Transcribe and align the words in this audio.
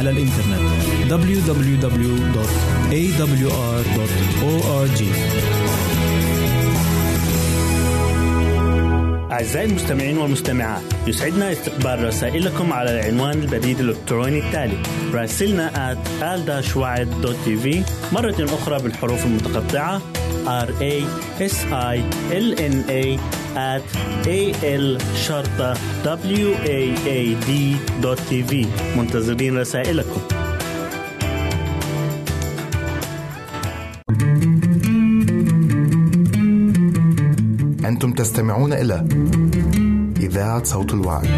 على 0.00 0.10
الإنترنت. 0.10 0.60
www.awr.org 1.10 1.90
أعزائي 9.32 9.66
المستمعين 9.66 10.18
والمستمعات 10.18 10.82
يسعدنا 11.06 11.52
استقبال 11.52 12.04
رسائلكم 12.04 12.72
على 12.72 13.00
العنوان 13.00 13.42
البريد 13.42 13.80
الإلكتروني 13.80 14.38
التالي 14.38 14.82
راسلنا 15.12 15.94
at 15.94 16.22
مرة 18.12 18.44
أخرى 18.44 18.82
بالحروف 18.82 19.24
المتقطعة 19.26 20.02
R 20.46 20.68
A 20.82 20.94
S 21.40 21.56
I 21.72 21.96
L 22.32 22.48
N 22.58 22.76
A 22.88 23.04
at 23.56 23.82
a 24.26 24.40
l 24.62 24.98
شرطة 25.26 25.74
w 26.04 26.48
a 26.66 26.80
a 27.06 27.20
d 27.46 27.50
تي 28.28 28.42
في 28.42 28.66
منتظرين 28.96 29.58
رسائلكم 29.58 30.20
أنتم 37.84 38.12
تستمعون 38.12 38.72
إلى 38.72 39.08
إذاعة 40.20 40.64
صوت 40.64 40.94
الوعي. 40.94 41.28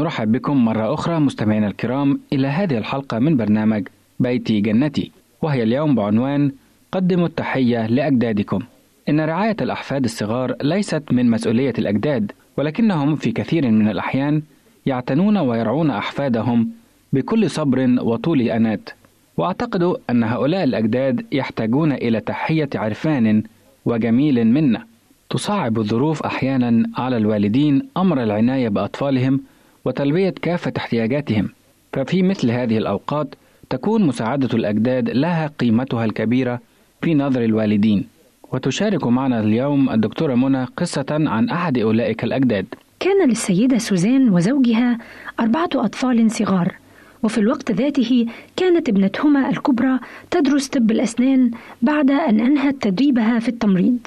نرحب 0.00 0.32
بكم 0.32 0.64
مرة 0.64 0.94
أخرى 0.94 1.18
مستمعينا 1.18 1.66
الكرام 1.66 2.20
إلى 2.32 2.46
هذه 2.46 2.78
الحلقة 2.78 3.18
من 3.18 3.36
برنامج 3.36 3.88
بيتي 4.20 4.60
جنتي 4.60 5.10
وهي 5.42 5.62
اليوم 5.62 5.94
بعنوان 5.94 6.52
قدموا 6.92 7.26
التحية 7.26 7.86
لأجدادكم. 7.86 8.60
إن 9.08 9.20
رعاية 9.20 9.56
الأحفاد 9.60 10.04
الصغار 10.04 10.54
ليست 10.62 11.02
من 11.12 11.30
مسؤولية 11.30 11.72
الأجداد 11.78 12.32
ولكنهم 12.56 13.16
في 13.16 13.32
كثير 13.32 13.70
من 13.70 13.88
الأحيان 13.88 14.42
يعتنون 14.86 15.36
ويرعون 15.36 15.90
أحفادهم 15.90 16.68
بكل 17.12 17.50
صبر 17.50 17.96
وطول 18.00 18.40
أنات 18.40 18.90
وأعتقد 19.36 19.94
أن 20.10 20.24
هؤلاء 20.24 20.64
الأجداد 20.64 21.26
يحتاجون 21.32 21.92
إلى 21.92 22.20
تحية 22.20 22.68
عرفان 22.74 23.42
وجميل 23.84 24.46
منا. 24.46 24.86
تصعب 25.30 25.78
الظروف 25.78 26.22
أحيانا 26.22 26.88
على 26.96 27.16
الوالدين 27.16 27.82
أمر 27.96 28.22
العناية 28.22 28.68
بأطفالهم 28.68 29.40
وتلبية 29.84 30.34
كافة 30.42 30.72
احتياجاتهم 30.76 31.48
ففي 31.92 32.22
مثل 32.22 32.50
هذه 32.50 32.78
الأوقات 32.78 33.34
تكون 33.70 34.06
مساعدة 34.06 34.48
الأجداد 34.54 35.10
لها 35.10 35.46
قيمتها 35.46 36.04
الكبيرة 36.04 36.60
في 37.02 37.14
نظر 37.14 37.44
الوالدين. 37.44 38.06
وتشارك 38.52 39.06
معنا 39.06 39.40
اليوم 39.40 39.90
الدكتورة 39.90 40.34
منى 40.34 40.64
قصة 40.64 41.06
عن 41.10 41.48
أحد 41.48 41.78
أولئك 41.78 42.24
الأجداد. 42.24 42.66
كان 43.00 43.28
للسيدة 43.28 43.78
سوزان 43.78 44.28
وزوجها 44.28 44.98
أربعة 45.40 45.70
أطفال 45.74 46.30
صغار 46.30 46.74
وفي 47.22 47.38
الوقت 47.38 47.70
ذاته 47.70 48.26
كانت 48.56 48.88
ابنتهما 48.88 49.48
الكبرى 49.50 49.98
تدرس 50.30 50.68
طب 50.68 50.90
الأسنان 50.90 51.50
بعد 51.82 52.10
أن 52.10 52.40
أنهت 52.40 52.74
تدريبها 52.80 53.38
في 53.38 53.48
التمريض. 53.48 53.98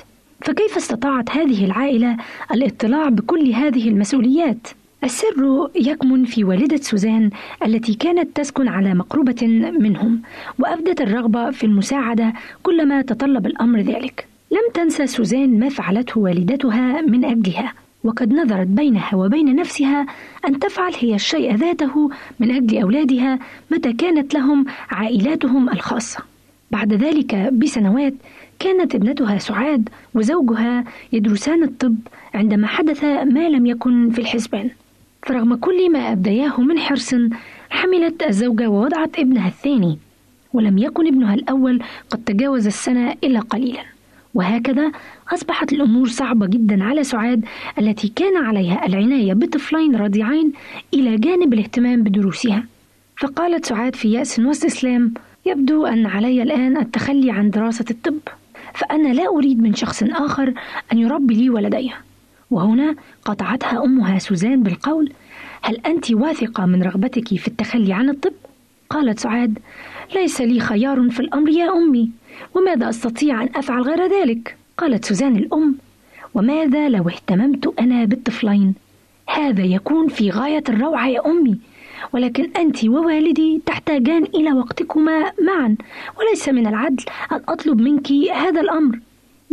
فكيف 0.42 0.78
استطاعت 0.78 1.30
هذه 1.30 1.66
العائلة 1.66 2.18
الاطلاع 2.52 3.10
بكل 3.10 3.52
هذه 3.52 3.90
المسؤوليات؟ 3.90 4.68
السر 5.04 5.70
يكمن 5.76 6.26
في 6.26 6.44
والدة 6.44 6.78
سوزان 6.78 7.30
التي 7.66 7.94
كانت 7.94 8.38
تسكن 8.38 8.68
على 8.68 8.94
مقربة 8.94 9.48
منهم 9.80 10.22
وأبدت 10.60 11.02
الرغبة 11.02 11.52
في 11.52 11.64
المساعدة 11.64 12.34
كلما 12.64 13.02
تطلب 13.02 13.46
الأمر 13.46 13.80
ذلك. 13.80 14.28
لم 14.52 14.72
تنسى 14.74 15.08
سوزان 15.08 15.60
ما 15.60 15.70
فعلته 15.70 16.20
والدتها 16.20 17.02
من 17.02 17.26
أجلها 17.26 17.74
وقد 18.04 18.34
نظرت 18.34 18.68
بينها 18.68 19.16
وبين 19.16 19.56
نفسها 19.56 20.06
أن 20.48 20.60
تفعل 20.60 20.94
هي 21.00 21.16
الشيء 21.16 21.56
ذاته 21.56 22.10
من 22.40 22.52
أجل 22.52 22.78
أولادها 22.78 23.40
متى 23.72 23.94
كانت 23.94 24.34
لهم 24.34 24.66
عائلاتهم 24.90 25.70
الخاصة. 25.70 26.20
بعد 26.72 26.94
ذلك 26.94 27.36
بسنوات 27.36 28.14
كانت 28.60 28.96
ابنتها 28.96 29.38
سعاد 29.38 29.90
وزوجها 30.16 30.84
يدرسان 31.14 31.64
الطب 31.64 31.96
عندما 32.34 32.68
حدث 32.68 33.04
ما 33.04 33.50
لم 33.50 33.66
يكن 33.66 34.10
في 34.10 34.20
الحسبان. 34.20 34.70
فرغم 35.26 35.56
كل 35.56 35.92
ما 35.92 36.12
أبدياه 36.12 36.62
من 36.62 36.80
حرص 36.80 37.16
حملت 37.70 38.24
الزوجة 38.24 38.70
ووضعت 38.70 39.20
ابنها 39.20 39.48
الثاني. 39.48 39.98
ولم 40.54 40.78
يكن 40.78 41.08
ابنها 41.08 41.34
الأول 41.34 41.84
قد 42.10 42.24
تجاوز 42.24 42.68
السنة 42.68 43.16
إلا 43.24 43.40
قليلا. 43.40 43.84
وهكذا 44.34 44.92
أصبحت 45.34 45.74
الأمور 45.74 46.08
صعبة 46.08 46.48
جدا 46.48 46.84
على 46.84 47.04
سعاد 47.04 47.46
التي 47.80 48.08
كان 48.16 48.38
عليها 48.38 48.86
العناية 48.86 49.34
بطفلين 49.34 49.96
رضيعين 49.96 50.54
إلى 50.94 51.18
جانب 51.18 51.54
الاهتمام 51.54 52.04
بدروسها. 52.04 52.64
فقالت 53.18 53.66
سعاد 53.66 53.96
في 53.96 54.12
يأس 54.12 54.40
واستسلام 54.40 55.14
يبدو 55.46 55.86
أن 55.86 56.06
علي 56.06 56.44
الآن 56.44 56.78
التخلي 56.78 57.32
عن 57.32 57.50
دراسة 57.50 57.86
الطب 57.92 58.20
فأنا 58.74 59.14
لا 59.14 59.28
أريد 59.28 59.62
من 59.62 59.74
شخص 59.76 60.04
آخر 60.04 60.54
أن 60.94 60.98
يربي 61.00 61.34
لي 61.36 61.50
ولدي 61.50 61.92
وهنا 62.54 62.96
قطعتها 63.26 63.84
أمها 63.86 64.20
سوزان 64.20 64.64
بالقول 64.64 65.12
هل 65.62 65.78
أنت 65.86 66.12
واثقة 66.12 66.66
من 66.66 66.84
رغبتك 66.84 67.28
في 67.28 67.48
التخلي 67.48 67.94
عن 67.94 68.10
الطب؟ 68.10 68.34
قالت 68.90 69.20
سعاد 69.20 69.60
ليس 70.16 70.42
لي 70.42 70.60
خيار 70.60 71.10
في 71.10 71.20
الأمر 71.20 71.50
يا 71.50 71.74
أمي 71.74 72.10
وماذا 72.56 72.90
أستطيع 72.90 73.42
أن 73.44 73.50
أفعل 73.56 73.82
غير 73.82 74.22
ذلك؟ 74.22 74.58
قالت 74.78 75.06
سوزان 75.06 75.36
الأم 75.36 75.76
وماذا 76.34 76.90
لو 76.90 77.10
اهتممت 77.10 77.74
أنا 77.80 78.06
بالطفلين؟ 78.06 78.74
هذا 79.30 79.64
يكون 79.64 80.08
في 80.08 80.30
غاية 80.30 80.64
الروعة 80.70 81.08
يا 81.08 81.26
أمي 81.26 81.58
ولكن 82.14 82.50
أنت 82.58 82.86
ووالدي 82.86 83.62
تحتاجان 83.66 84.24
إلى 84.24 84.54
وقتكما 84.54 85.32
معا 85.42 85.76
وليس 86.20 86.50
من 86.50 86.68
العدل 86.68 87.04
أن 87.32 87.42
أطلب 87.48 87.82
منك 87.82 88.12
هذا 88.12 88.62
الأمر 88.62 89.00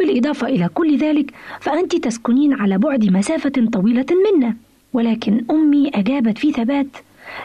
بالإضافة 0.01 0.47
إلى 0.47 0.69
كل 0.75 0.97
ذلك 0.99 1.31
فأنت 1.61 1.97
تسكنين 1.97 2.53
على 2.53 2.79
بعد 2.79 3.05
مسافة 3.05 3.69
طويلة 3.73 4.07
منا. 4.11 4.57
ولكن 4.93 5.45
أمي 5.51 5.91
أجابت 5.95 6.39
في 6.39 6.53
ثبات 6.53 6.87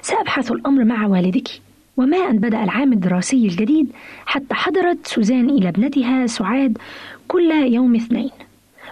سأبحث 0.01 0.51
الأمر 0.51 0.83
مع 0.83 1.07
والدك. 1.07 1.47
وما 1.97 2.17
أن 2.17 2.37
بدأ 2.37 2.63
العام 2.63 2.93
الدراسي 2.93 3.45
الجديد 3.45 3.87
حتى 4.25 4.53
حضرت 4.55 5.07
سوزان 5.07 5.49
إلى 5.49 5.69
ابنتها 5.69 6.27
سعاد 6.27 6.77
كل 7.27 7.51
يوم 7.51 7.95
اثنين. 7.95 8.29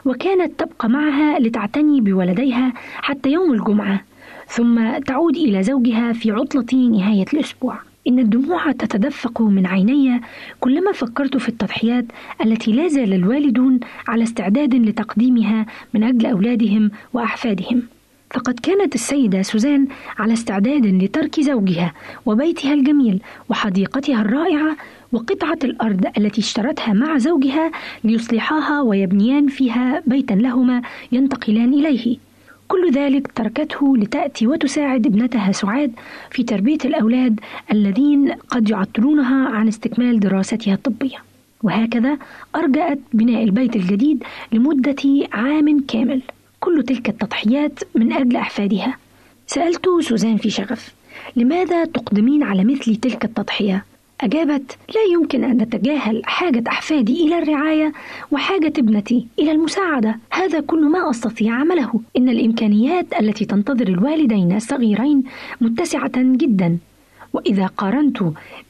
وكانت 0.06 0.60
تبقى 0.60 0.90
معها 0.90 1.40
لتعتني 1.40 2.02
بولديها 2.02 2.74
حتى 2.96 3.30
يوم 3.32 3.54
الجمعة 3.54 4.02
ثم 4.48 4.98
تعود 4.98 5.36
إلى 5.38 5.64
زوجها 5.64 6.14
في 6.14 6.32
عطلة 6.32 6.66
نهاية 6.74 7.26
الأسبوع. 7.34 7.78
إن 8.08 8.20
الدموع 8.20 8.72
تتدفق 8.72 9.42
من 9.42 9.66
عيني 9.66 10.22
كلما 10.60 10.92
فكرت 10.92 11.38
في 11.38 11.50
التضحيات 11.50 12.06
التي 12.46 12.72
لا 12.72 12.88
زال 12.88 13.14
الوالدون 13.14 13.80
على 14.08 14.24
استعداد 14.24 14.76
لتقديمها 14.76 15.66
من 15.94 16.04
أجل 16.04 16.26
أولادهم 16.26 16.92
وأحفادهم. 17.14 17.84
فقد 18.32 18.60
كانت 18.60 18.96
السيدة 18.96 19.42
سوزان 19.42 19.88
على 20.18 20.34
استعداد 20.34 20.86
لترك 20.86 21.40
زوجها 21.40 21.94
وبيتها 22.26 22.74
الجميل 22.74 23.22
وحديقتها 23.50 24.22
الرائعة 24.22 24.76
وقطعة 25.12 25.60
الأرض 25.64 26.06
التي 26.18 26.42
اشترتها 26.42 26.94
مع 26.94 27.18
زوجها 27.18 27.72
ليصلحاها 28.04 28.82
ويبنيان 28.82 29.48
فيها 29.48 30.04
بيتا 30.08 30.34
لهما 30.34 30.82
ينتقلان 31.12 31.74
إليه. 31.74 32.18
كل 32.74 32.92
ذلك 32.92 33.32
تركته 33.32 33.98
لتأتي 33.98 34.48
وتساعد 34.48 35.06
ابنتها 35.06 35.52
سعاد 35.52 35.92
في 36.32 36.44
تربية 36.44 36.78
الأولاد 36.86 37.40
الذين 37.72 38.32
قد 38.32 38.70
يعطلونها 38.70 39.50
عن 39.50 39.68
استكمال 39.68 40.20
دراستها 40.20 40.74
الطبية. 40.74 41.18
وهكذا 41.64 42.18
أرجأت 42.56 43.00
بناء 43.14 43.44
البيت 43.44 43.76
الجديد 43.76 44.24
لمدة 44.52 45.28
عام 45.34 45.80
كامل. 45.88 46.22
كل 46.60 46.84
تلك 46.84 47.10
التضحيات 47.10 47.80
من 47.96 48.14
أجل 48.14 48.36
أحفادها. 48.36 48.98
سألت 49.48 49.86
سوزان 50.00 50.38
في 50.38 50.50
شغف 50.50 50.94
لماذا 51.36 51.86
تقدمين 51.86 52.44
على 52.44 52.64
مثل 52.64 52.96
تلك 52.96 53.26
التضحية؟ 53.26 53.86
أجابت: 54.24 54.78
لا 54.96 55.02
يمكن 55.14 55.44
أن 55.44 55.58
نتجاهل 55.58 56.22
حاجة 56.26 56.64
أحفادي 56.68 57.28
إلى 57.28 57.38
الرعاية 57.38 57.94
وحاجة 58.32 58.74
ابنتي 58.78 59.28
إلى 59.40 59.52
المساعدة، 59.52 60.20
هذا 60.32 60.60
كل 60.60 60.86
ما 60.86 61.10
أستطيع 61.10 61.54
عمله، 61.54 62.02
إن 62.18 62.30
الإمكانيات 62.30 63.06
التي 63.20 63.46
تنتظر 63.46 63.88
الوالدين 63.88 64.56
الصغيرين 64.56 65.24
متسعة 65.62 66.12
جدا، 66.16 66.78
وإذا 67.34 67.66
قارنت 67.66 68.24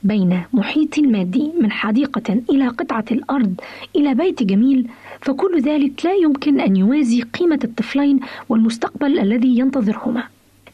بين 0.04 0.42
محيط 0.54 1.00
مادي 1.00 1.52
من 1.62 1.72
حديقة 1.72 2.42
إلى 2.50 2.68
قطعة 2.68 3.06
الأرض 3.12 3.54
إلى 3.96 4.14
بيت 4.14 4.44
جميل، 4.44 4.88
فكل 5.22 5.62
ذلك 5.62 6.06
لا 6.06 6.14
يمكن 6.14 6.60
أن 6.60 6.76
يوازي 6.76 7.22
قيمة 7.22 7.60
الطفلين 7.64 8.20
والمستقبل 8.50 9.20
الذي 9.20 9.58
ينتظرهما. 9.60 10.24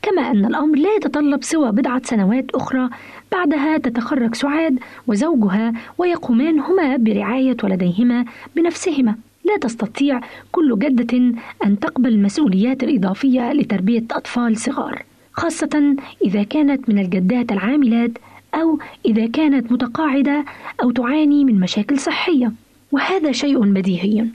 كما 0.01 0.21
أن 0.21 0.45
الأمر 0.45 0.77
لا 0.77 0.95
يتطلب 0.95 1.43
سوى 1.43 1.71
بضعة 1.71 2.01
سنوات 2.03 2.45
أخرى 2.55 2.89
بعدها 3.31 3.77
تتخرج 3.77 4.35
سعاد 4.35 4.79
وزوجها 5.07 5.73
ويقومان 5.97 6.59
هما 6.59 6.97
برعاية 6.97 7.57
ولديهما 7.63 8.25
بنفسهما. 8.55 9.15
لا 9.45 9.57
تستطيع 9.57 10.21
كل 10.51 10.79
جدة 10.79 11.17
أن 11.65 11.79
تقبل 11.79 12.09
المسؤوليات 12.09 12.83
الإضافية 12.83 13.53
لتربية 13.53 14.03
أطفال 14.11 14.57
صغار 14.57 15.03
خاصة 15.33 15.95
إذا 16.25 16.43
كانت 16.43 16.89
من 16.89 16.99
الجدات 16.99 17.51
العاملات 17.51 18.11
أو 18.53 18.79
إذا 19.05 19.27
كانت 19.27 19.71
متقاعدة 19.71 20.45
أو 20.83 20.91
تعاني 20.91 21.45
من 21.45 21.59
مشاكل 21.59 21.99
صحية. 21.99 22.51
وهذا 22.91 23.31
شيء 23.31 23.59
بديهي. 23.59 24.25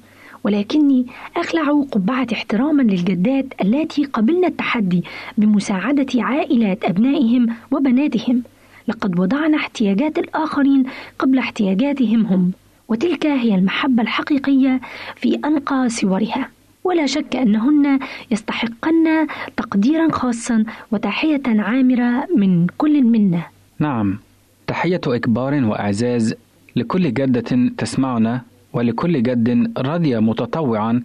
ولكني 0.44 1.06
أخلع 1.36 1.84
قبعة 1.92 2.26
احتراما 2.32 2.82
للجدات 2.82 3.46
اللاتي 3.60 4.04
قبلن 4.04 4.44
التحدي 4.44 5.04
بمساعدة 5.38 6.06
عائلات 6.22 6.84
أبنائهم 6.84 7.46
وبناتهم. 7.70 8.42
لقد 8.88 9.20
وضعن 9.20 9.54
احتياجات 9.54 10.18
الآخرين 10.18 10.84
قبل 11.18 11.38
احتياجاتهم 11.38 12.26
هم 12.26 12.52
وتلك 12.88 13.26
هي 13.26 13.54
المحبة 13.54 14.02
الحقيقية 14.02 14.80
في 15.16 15.38
أنقى 15.44 15.88
صورها. 15.88 16.48
ولا 16.84 17.06
شك 17.06 17.36
أنهن 17.36 17.98
يستحقن 18.30 19.26
تقديرا 19.56 20.12
خاصا 20.12 20.64
وتحية 20.92 21.42
عامرة 21.46 22.26
من 22.36 22.66
كل 22.78 23.02
منا. 23.04 23.42
نعم 23.78 24.18
تحية 24.66 25.00
إكبار 25.06 25.64
وإعزاز 25.64 26.34
لكل 26.76 27.14
جدة 27.14 27.70
تسمعنا 27.78 28.40
ولكل 28.74 29.22
جد 29.22 29.72
رضي 29.78 30.20
متطوعا 30.20 31.02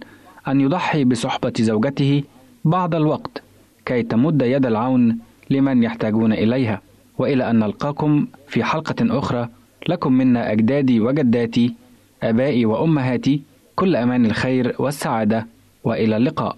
أن 0.48 0.60
يضحي 0.60 1.04
بصحبة 1.04 1.52
زوجته 1.60 2.22
بعض 2.64 2.94
الوقت 2.94 3.42
كي 3.86 4.02
تمد 4.02 4.42
يد 4.42 4.66
العون 4.66 5.18
لمن 5.50 5.82
يحتاجون 5.82 6.32
إليها. 6.32 6.80
وإلى 7.18 7.50
أن 7.50 7.58
نلقاكم 7.58 8.26
في 8.48 8.64
حلقة 8.64 9.18
أخرى. 9.18 9.48
لكم 9.88 10.12
منا 10.12 10.52
أجدادي 10.52 11.00
وجداتي 11.00 11.74
آبائي 12.22 12.66
وأمهاتي 12.66 13.42
كل 13.76 13.96
أمان 13.96 14.26
الخير 14.26 14.74
والسعادة 14.78 15.46
وإلى 15.84 16.16
اللقاء. 16.16 16.56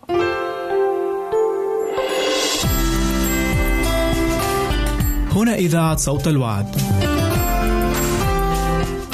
هنا 5.36 5.54
إذاعة 5.54 5.96
صوت 5.96 6.28
الوعد. 6.28 6.66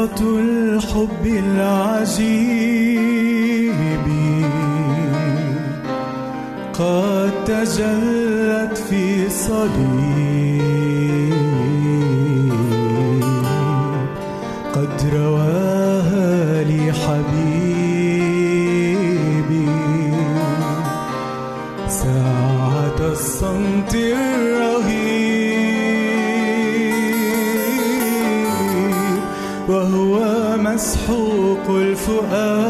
الحب 0.00 1.26
العجيب 1.26 2.90
قد 6.72 7.30
تجلت 7.44 8.78
في 8.90 9.28
صليب 9.28 10.20
قد 14.74 15.10
رواها 15.14 16.64
لي 16.64 16.92
حبيبي. 16.92 17.70
ساعة 21.88 22.98
الصمت 23.00 23.96
مسحوق 23.96 24.59
الفؤاد 32.00 32.69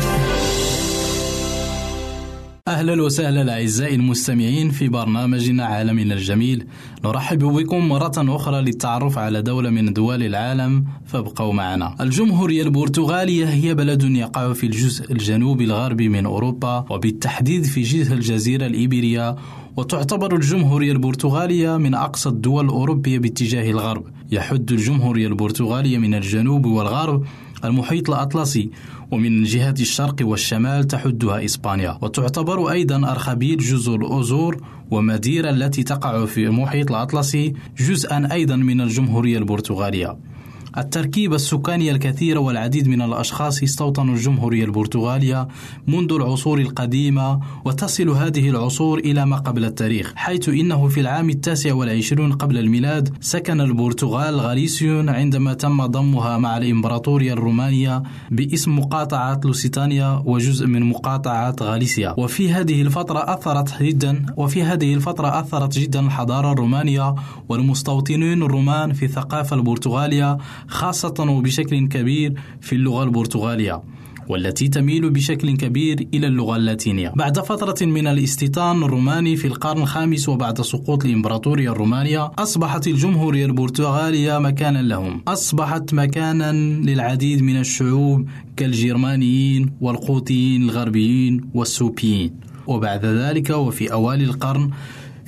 أهلا 2.81 3.03
وسهلا 3.03 3.53
أعزائي 3.53 3.95
المستمعين 3.95 4.69
في 4.69 4.89
برنامجنا 4.89 5.65
عالمنا 5.65 6.13
الجميل. 6.13 6.65
نرحب 7.05 7.39
بكم 7.39 7.89
مرة 7.89 8.11
أخرى 8.17 8.61
للتعرف 8.61 9.17
على 9.17 9.41
دولة 9.41 9.69
من 9.69 9.93
دول 9.93 10.23
العالم 10.23 10.85
فابقوا 11.05 11.53
معنا. 11.53 11.95
الجمهورية 12.01 12.63
البرتغالية 12.63 13.45
هي 13.45 13.73
بلد 13.75 14.03
يقع 14.03 14.53
في 14.53 14.65
الجزء 14.65 15.11
الجنوبي 15.11 15.63
الغربي 15.63 16.09
من 16.09 16.25
أوروبا 16.25 16.85
وبالتحديد 16.89 17.63
في 17.63 17.81
جهة 17.81 18.13
الجزيرة 18.13 18.65
الإيبيرية. 18.65 19.35
وتعتبر 19.77 20.35
الجمهورية 20.35 20.91
البرتغالية 20.91 21.77
من 21.77 21.93
أقصى 21.93 22.29
الدول 22.29 22.65
الأوروبية 22.65 23.19
باتجاه 23.19 23.71
الغرب. 23.71 24.03
يحد 24.31 24.71
الجمهورية 24.71 25.27
البرتغالية 25.27 25.97
من 25.97 26.13
الجنوب 26.13 26.65
والغرب 26.65 27.25
المحيط 27.65 28.09
الأطلسي 28.09 28.69
ومن 29.11 29.43
جهة 29.43 29.75
الشرق 29.79 30.15
والشمال 30.21 30.87
تحدها 30.87 31.45
إسبانيا. 31.45 31.97
وتعتبر 32.01 32.71
أيضا 32.71 33.11
أرخبيل 33.11 33.57
جزر 33.57 33.95
الأزور 33.95 34.63
ومديرة 34.91 35.49
التي 35.49 35.83
تقع 35.83 36.25
في 36.25 36.45
المحيط 36.45 36.91
الأطلسي 36.91 37.53
جزءا 37.77 38.29
أيضا 38.31 38.55
من 38.55 38.81
الجمهورية 38.81 39.37
البرتغالية. 39.37 40.17
التركيبة 40.77 41.35
السكانية 41.35 41.91
الكثيرة 41.91 42.39
والعديد 42.39 42.87
من 42.87 43.01
الأشخاص 43.01 43.63
استوطنوا 43.63 44.13
الجمهورية 44.13 44.65
البرتغالية 44.65 45.47
منذ 45.87 46.13
العصور 46.13 46.59
القديمة 46.59 47.39
وتصل 47.65 48.09
هذه 48.09 48.49
العصور 48.49 48.99
إلى 48.99 49.25
ما 49.25 49.37
قبل 49.37 49.65
التاريخ 49.65 50.13
حيث 50.15 50.49
إنه 50.49 50.87
في 50.87 50.99
العام 50.99 51.29
التاسع 51.29 51.73
والعشرون 51.73 52.31
قبل 52.31 52.57
الميلاد 52.57 53.13
سكن 53.21 53.61
البرتغال 53.61 54.39
غاليسيون 54.39 55.09
عندما 55.09 55.53
تم 55.53 55.85
ضمها 55.85 56.37
مع 56.37 56.57
الإمبراطورية 56.57 57.33
الرومانية 57.33 58.03
باسم 58.31 58.79
مقاطعة 58.79 59.41
لوسيتانيا 59.45 60.23
وجزء 60.25 60.67
من 60.67 60.83
مقاطعة 60.83 61.55
غاليسيا. 61.61 62.15
وفي 62.17 62.51
هذه 62.53 62.81
الفترة 62.81 63.33
أثرت 63.33 63.83
جدا 63.83 64.25
وفي 64.37 64.63
هذه 64.63 64.93
الفترة 64.93 65.39
أثرت 65.39 65.79
جدا 65.79 65.99
الحضارة 65.99 66.51
الرومانية 66.51 67.15
والمستوطنين 67.49 68.43
الرومان 68.43 68.93
في 68.93 69.05
الثقافة 69.05 69.55
البرتغالية 69.55 70.37
خاصة 70.67 71.25
وبشكل 71.29 71.87
كبير 71.87 72.33
في 72.61 72.75
اللغة 72.75 73.03
البرتغالية 73.03 73.81
والتي 74.27 74.67
تميل 74.67 75.09
بشكل 75.09 75.57
كبير 75.57 76.07
إلى 76.13 76.27
اللغة 76.27 76.55
اللاتينية. 76.55 77.13
بعد 77.15 77.39
فترة 77.39 77.85
من 77.85 78.07
الاستيطان 78.07 78.83
الروماني 78.83 79.35
في 79.35 79.47
القرن 79.47 79.81
الخامس 79.81 80.29
وبعد 80.29 80.61
سقوط 80.61 81.05
الإمبراطورية 81.05 81.71
الرومانية 81.71 82.31
أصبحت 82.39 82.87
الجمهورية 82.87 83.45
البرتغالية 83.45 84.37
مكانا 84.37 84.81
لهم. 84.81 85.21
أصبحت 85.27 85.93
مكانا 85.93 86.51
للعديد 86.81 87.41
من 87.41 87.59
الشعوب 87.59 88.29
كالجرمانيين 88.57 89.71
والقوطيين 89.81 90.63
الغربيين 90.63 91.41
والسوبيين. 91.53 92.33
وبعد 92.67 93.05
ذلك 93.05 93.49
وفي 93.49 93.93
أوائل 93.93 94.21
القرن 94.21 94.69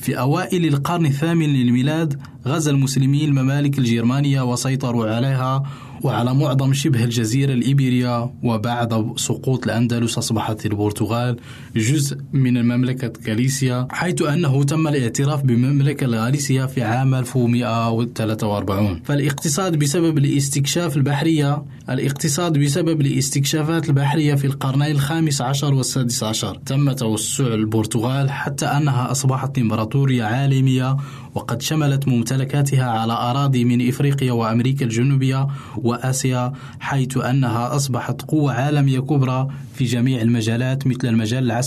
في 0.04 0.20
أوائل 0.20 0.66
القرن 0.66 1.06
الثامن 1.06 1.54
للميلاد 1.54 2.20
غزا 2.48 2.72
المسلمين 2.72 3.30
الممالك 3.30 3.80
الجرمانية 3.80 4.42
وسيطروا 4.42 5.16
عليها 5.16 5.64
وعلى 6.02 6.34
معظم 6.34 6.74
شبه 6.74 7.04
الجزيرة 7.04 7.54
الإيبيرية 7.54 8.34
وبعد 8.44 9.14
سقوط 9.16 9.64
الأندلس 9.64 10.18
أصبحت 10.18 10.66
البرتغال 10.66 11.40
جزء 11.76 12.18
من 12.34 12.58
المملكة 12.58 13.14
غاليسيا 13.30 13.88
حيث 13.92 14.22
أنه 14.22 14.64
تم 14.64 14.88
الاعتراف 14.88 15.42
بمملكة 15.44 16.08
غاليسيا 16.08 16.66
في 16.66 16.84
عام 16.84 17.16
1143 17.16 19.02
فالاقتصاد 19.06 19.80
بسبب 19.80 20.18
الاستكشاف 20.18 20.98
البحرية 20.98 21.64
الاقتصاد 21.90 22.58
بسبب 22.58 23.02
الاستكشافات 23.02 23.90
البحرية 23.90 24.36
في 24.36 24.48
القرنين 24.48 24.92
الخامس 24.92 25.42
عشر 25.42 25.74
والسادس 25.74 26.24
عشر. 26.24 26.56
تم 26.66 26.92
توسع 26.92 27.48
البرتغال 27.48 28.32
حتى 28.32 28.66
أنها 28.66 29.12
أصبحت 29.12 29.58
إمبراطورية 29.60 30.24
عالمية 30.24 30.98
وقد 31.36 31.62
شملت 31.62 32.08
ممتلكاتها 32.08 32.86
على 32.86 33.14
أراضي 33.14 33.66
من 33.66 33.88
إفريقيا 33.88 34.32
وأمريكا 34.32 34.86
الجنوبية 34.86 35.48
وآسيا 35.78 36.54
حيث 36.80 37.18
أنها 37.18 37.76
أصبحت 37.76 38.22
قوة 38.22 38.54
عالمية 38.54 39.00
كبرى 39.00 39.48
في 39.76 39.86
جميع 39.86 40.22
المجالات 40.22 40.88
مثل 40.88 41.08
المجال 41.08 41.44
العسكري 41.44 41.63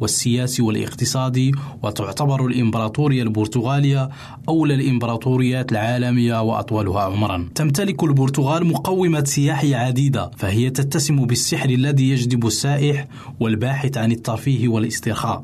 والسياسي 0.00 0.62
والاقتصادي 0.62 1.52
وتعتبر 1.82 2.46
الإمبراطورية 2.46 3.22
البرتغالية 3.22 4.08
أولى 4.48 4.74
الإمبراطوريات 4.74 5.72
العالمية 5.72 6.42
وأطولها 6.42 7.02
عمرا. 7.02 7.48
تمتلك 7.54 8.04
البرتغال 8.04 8.66
مقومة 8.66 9.24
سياحية 9.24 9.76
عديدة 9.76 10.30
فهي 10.36 10.70
تتسم 10.70 11.26
بالسحر 11.26 11.70
الذي 11.70 12.10
يجذب 12.10 12.46
السائح 12.46 13.06
والباحث 13.40 13.98
عن 13.98 14.12
الترفيه 14.12 14.68
والاسترخاء. 14.68 15.42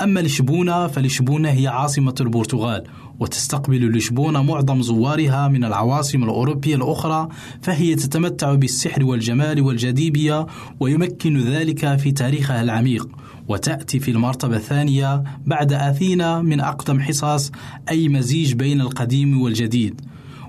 أما 0.00 0.20
لشبونة 0.20 0.86
فلشبونة 0.86 1.48
هي 1.48 1.66
عاصمة 1.66 2.14
البرتغال 2.20 2.84
وتستقبل 3.20 3.96
لشبونة 3.96 4.42
معظم 4.42 4.82
زوارها 4.82 5.48
من 5.48 5.64
العواصم 5.64 6.24
الأوروبية 6.24 6.74
الأخرى 6.74 7.28
فهي 7.62 7.94
تتمتع 7.94 8.54
بالسحر 8.54 9.04
والجمال 9.04 9.60
والجاذبية 9.60 10.46
ويمكن 10.80 11.40
ذلك 11.40 11.96
في 11.96 12.12
تاريخها 12.12 12.62
العميق. 12.62 13.08
وتأتي 13.48 14.00
في 14.00 14.10
المرتبة 14.10 14.56
الثانية 14.56 15.22
بعد 15.46 15.72
أثينا 15.72 16.42
من 16.42 16.60
أقدم 16.60 17.00
حصص 17.00 17.52
أي 17.88 18.08
مزيج 18.08 18.54
بين 18.54 18.80
القديم 18.80 19.42
والجديد. 19.42 20.00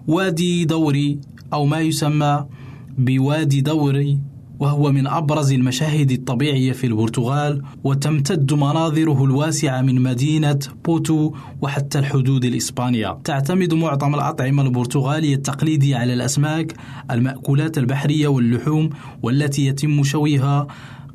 وادي 0.07 0.65
دوري 0.65 1.19
أو 1.53 1.65
ما 1.65 1.79
يسمى 1.79 2.45
بوادي 2.97 3.61
دوري 3.61 4.17
وهو 4.59 4.91
من 4.91 5.07
أبرز 5.07 5.51
المشاهد 5.53 6.11
الطبيعية 6.11 6.71
في 6.71 6.87
البرتغال 6.87 7.61
وتمتد 7.83 8.53
مناظره 8.53 9.23
الواسعة 9.23 9.81
من 9.81 10.01
مدينة 10.01 10.59
بوتو 10.85 11.33
وحتى 11.61 11.99
الحدود 11.99 12.45
الإسبانية. 12.45 13.17
تعتمد 13.23 13.73
معظم 13.73 14.15
الأطعمة 14.15 14.63
البرتغالية 14.63 15.35
التقليدية 15.35 15.97
على 15.97 16.13
الأسماك 16.13 16.73
المأكولات 17.11 17.77
البحرية 17.77 18.27
واللحوم 18.27 18.89
والتي 19.23 19.65
يتم 19.65 20.03
شويها 20.03 20.67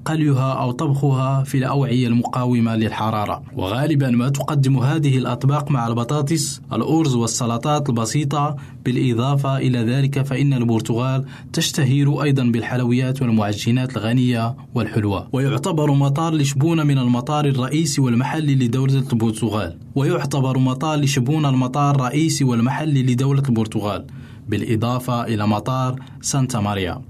قليها 0.04 0.52
أو 0.52 0.70
طبخها 0.72 1.42
في 1.42 1.58
الأوعية 1.58 2.06
المقاومة 2.06 2.76
للحرارة. 2.76 3.42
وغالبا 3.56 4.10
ما 4.10 4.28
تقدم 4.28 4.78
هذه 4.78 5.18
الأطباق 5.18 5.70
مع 5.70 5.86
البطاطس 5.86 6.60
الأرز 6.72 7.14
والسلطات 7.14 7.88
البسيطة. 7.88 8.56
بالإضافة 8.84 9.56
إلى 9.56 9.78
ذلك 9.78 10.22
فإن 10.22 10.52
البرتغال 10.54 11.24
تشتهر 11.52 12.22
أيضا 12.22 12.44
بالحلويات 12.44 13.22
والمعجنات 13.22 13.96
الغنية 13.96 14.56
والحلوة 14.74 15.28
ويعتبر 15.32 15.92
مطار 15.92 16.34
لشبونة 16.34 16.82
من 16.84 16.98
المطار 16.98 17.44
الرئيسي 17.44 18.00
والمحلي 18.00 18.54
لدولة 18.54 19.04
البرتغال 19.12 19.78
ويعتبر 19.94 20.58
مطار 20.58 20.98
لشبونة 20.98 21.48
المطار 21.48 21.94
الرئيسي 21.94 22.44
والمحلي 22.44 23.02
لدولة 23.02 23.42
البرتغال 23.48 24.06
بالإضافة 24.48 25.24
إلى 25.24 25.46
مطار 25.46 26.00
سانتا 26.20 26.60
ماريا. 26.60 27.00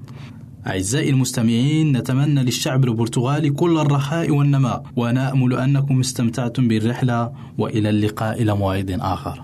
أعزائي 0.67 1.11
المستمعين 1.11 1.97
نتمنى 1.97 2.43
للشعب 2.43 2.85
البرتغالي 2.85 3.51
كل 3.51 3.79
الرخاء 3.79 4.31
والنماء 4.31 4.83
ونأمل 4.97 5.55
أنكم 5.55 6.01
استمتعتم 6.01 6.69
بالرحلة 6.69 7.33
وإلى 7.59 7.91
اللقاء 7.91 8.43
إلى 8.43 8.57
موعد 8.57 8.99
آخر. 9.01 9.43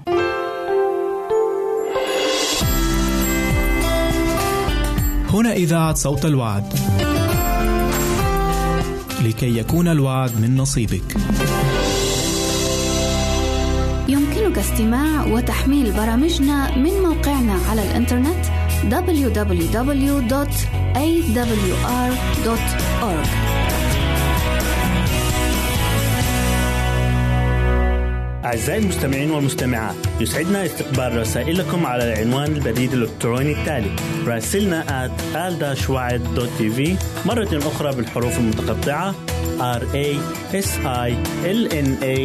هنا 5.30 5.52
إذاعة 5.52 5.94
صوت 5.94 6.24
الوعد. 6.24 6.64
لكي 9.24 9.58
يكون 9.58 9.88
الوعد 9.88 10.30
من 10.40 10.56
نصيبك. 10.56 11.16
يمكنك 14.08 14.58
استماع 14.58 15.26
وتحميل 15.26 15.92
برامجنا 15.92 16.78
من 16.78 16.90
موقعنا 17.02 17.54
على 17.70 17.82
الإنترنت 17.82 18.59
www.awr.org 18.84 20.40
أعزائي 28.44 28.78
المستمعين 28.78 29.30
والمستمعات 29.30 29.94
يسعدنا 30.20 30.64
استقبال 30.64 31.16
رسائلكم 31.16 31.86
على 31.86 32.12
العنوان 32.12 32.52
البريد 32.56 32.92
الإلكتروني 32.92 33.52
التالي 33.52 33.90
راسلنا 34.26 35.08
at 35.08 35.10
مرة 37.26 37.58
أخرى 37.58 37.96
بالحروف 37.96 38.38
المتقطعة 38.38 39.14
r 39.60 39.82
a 39.94 40.06
s 40.52 40.68
i 40.84 41.10
l 41.44 41.60
n 41.68 41.88
a 42.02 42.16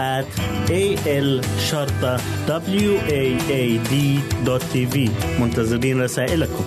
at 0.00 0.26
a 0.70 0.82
l 1.06 1.40
شرطة 1.70 2.16
w 2.46 2.92
a 3.20 3.22
a 3.60 3.64
d 3.90 3.94
تي 4.72 5.10
منتظرين 5.40 6.02
رسائلكم 6.02 6.64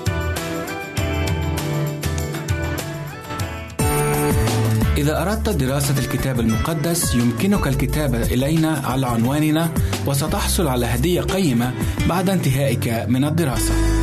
إذا 4.97 5.21
أردت 5.21 5.49
دراسة 5.49 5.99
الكتاب 5.99 6.39
المقدس 6.39 7.15
يمكنك 7.15 7.67
الكتابة 7.67 8.21
إلينا 8.21 8.81
على 8.85 9.07
عنواننا 9.07 9.69
وستحصل 10.05 10.67
على 10.67 10.85
هدية 10.85 11.21
قيمة 11.21 11.73
بعد 12.09 12.29
انتهائك 12.29 13.05
من 13.07 13.25
الدراسة. 13.25 14.02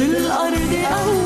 هنا 0.00 1.25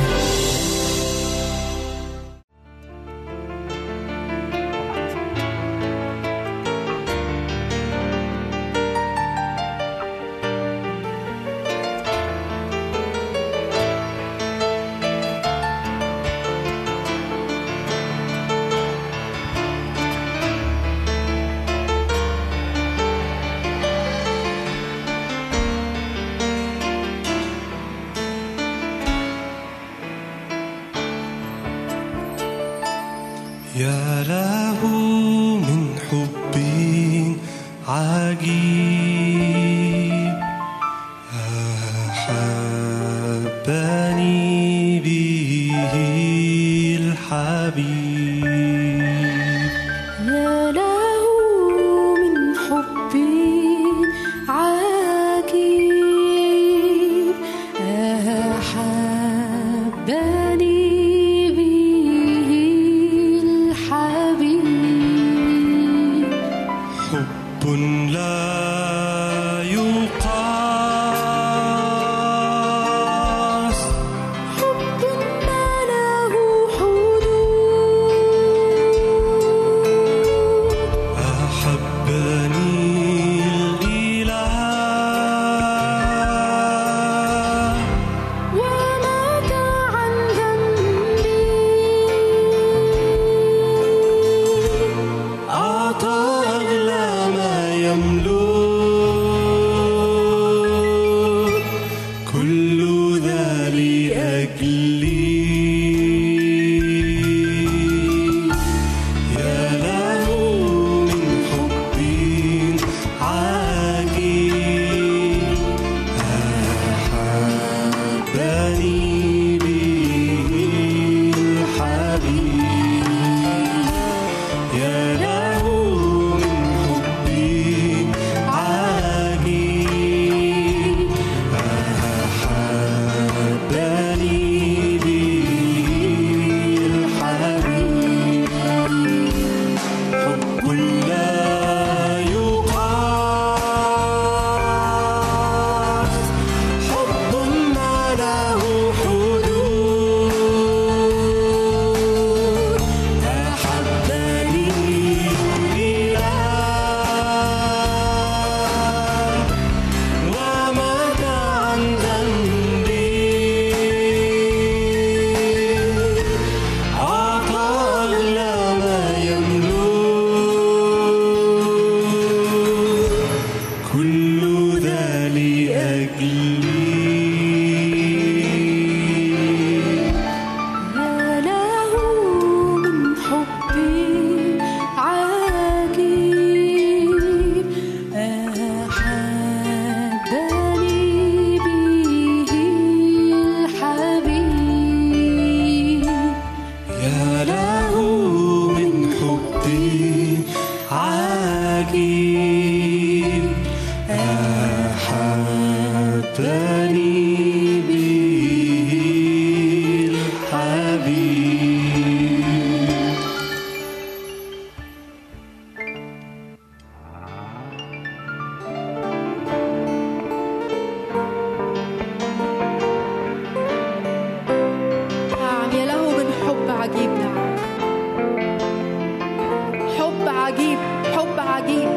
عجيب 230.45 230.79
حب 231.15 231.39
عجيب. 231.39 231.89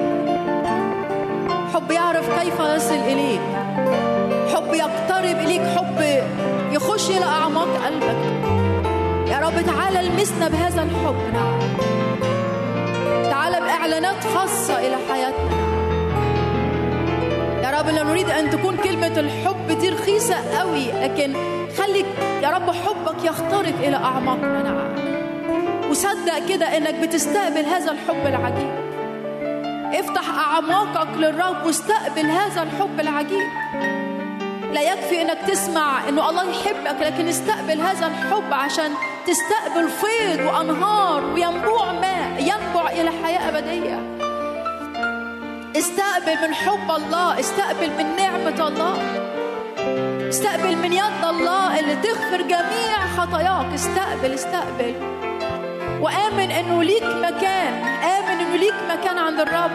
حب 1.74 1.90
يعرف 1.90 2.40
كيف 2.40 2.60
يصل 2.60 2.94
إليك. 2.94 3.40
حب 4.54 4.74
يقترب 4.74 5.38
إليك. 5.44 5.62
حب 5.76 6.24
يخش 6.72 7.10
إلى 7.10 7.24
أعماق 7.24 7.68
قلبك. 7.84 8.22
يا 9.32 9.38
رب 9.38 9.66
تعالى 9.66 10.00
المسنا 10.00 10.48
بهذا 10.48 10.82
الحب. 10.82 11.16
نعم 11.34 11.58
تعالى 13.30 13.60
بإعلانات 13.60 14.24
خاصة 14.34 14.78
إلى 14.78 14.96
حياتنا. 15.10 15.64
يا 17.62 17.80
رب 17.80 17.88
لا 17.88 18.02
نريد 18.02 18.30
أن 18.30 18.50
تكون 18.50 18.76
كلمة 18.76 19.20
الحب 19.20 19.78
دي 19.80 19.88
رخيصة 19.88 20.58
قوي 20.58 20.92
لكن 21.02 21.32
خلي 21.78 22.04
يا 22.42 22.50
رب 22.50 22.70
حبك 22.70 23.24
يخترق 23.24 23.74
إلى 23.82 23.96
أعماقنا. 23.96 24.62
نعم. 24.62 25.13
وصدق 25.94 26.46
كده 26.48 26.76
إنك 26.76 26.94
بتستقبل 26.94 27.64
هذا 27.66 27.92
الحب 27.92 28.26
العجيب. 28.26 28.74
افتح 29.94 30.38
أعماقك 30.38 31.08
للرب 31.16 31.66
واستقبل 31.66 32.26
هذا 32.26 32.62
الحب 32.62 33.00
العجيب. 33.00 33.48
لا 34.72 34.80
يكفي 34.80 35.22
إنك 35.22 35.38
تسمع 35.48 36.08
إنه 36.08 36.30
الله 36.30 36.50
يحبك 36.50 36.96
لكن 37.00 37.28
استقبل 37.28 37.80
هذا 37.80 38.06
الحب 38.06 38.52
عشان 38.52 38.90
تستقبل 39.26 39.88
فيض 39.88 40.40
وأنهار 40.46 41.24
وينبوع 41.24 41.92
ماء 41.92 42.40
ينبع 42.40 42.90
إلى 42.90 43.10
حياة 43.24 43.48
أبدية. 43.48 43.98
استقبل 45.76 46.48
من 46.48 46.54
حب 46.54 46.90
الله 46.90 47.40
استقبل 47.40 47.90
من 47.98 48.16
نعمة 48.16 48.68
الله. 48.68 48.96
استقبل 50.28 50.76
من 50.76 50.92
يد 50.92 51.24
الله 51.24 51.80
اللي 51.80 51.96
تغفر 51.96 52.42
جميع 52.42 52.98
خطاياك. 53.16 53.66
استقبل 53.74 54.34
استقبل. 54.34 54.94
وآمن 56.00 56.50
إنه 56.50 56.82
ليك 56.82 57.04
مكان. 57.04 57.72
آمن 58.04 58.40
إنه 58.40 58.56
ليك 58.56 58.74
مكان 58.90 59.18
عند 59.18 59.40
الرب. 59.40 59.70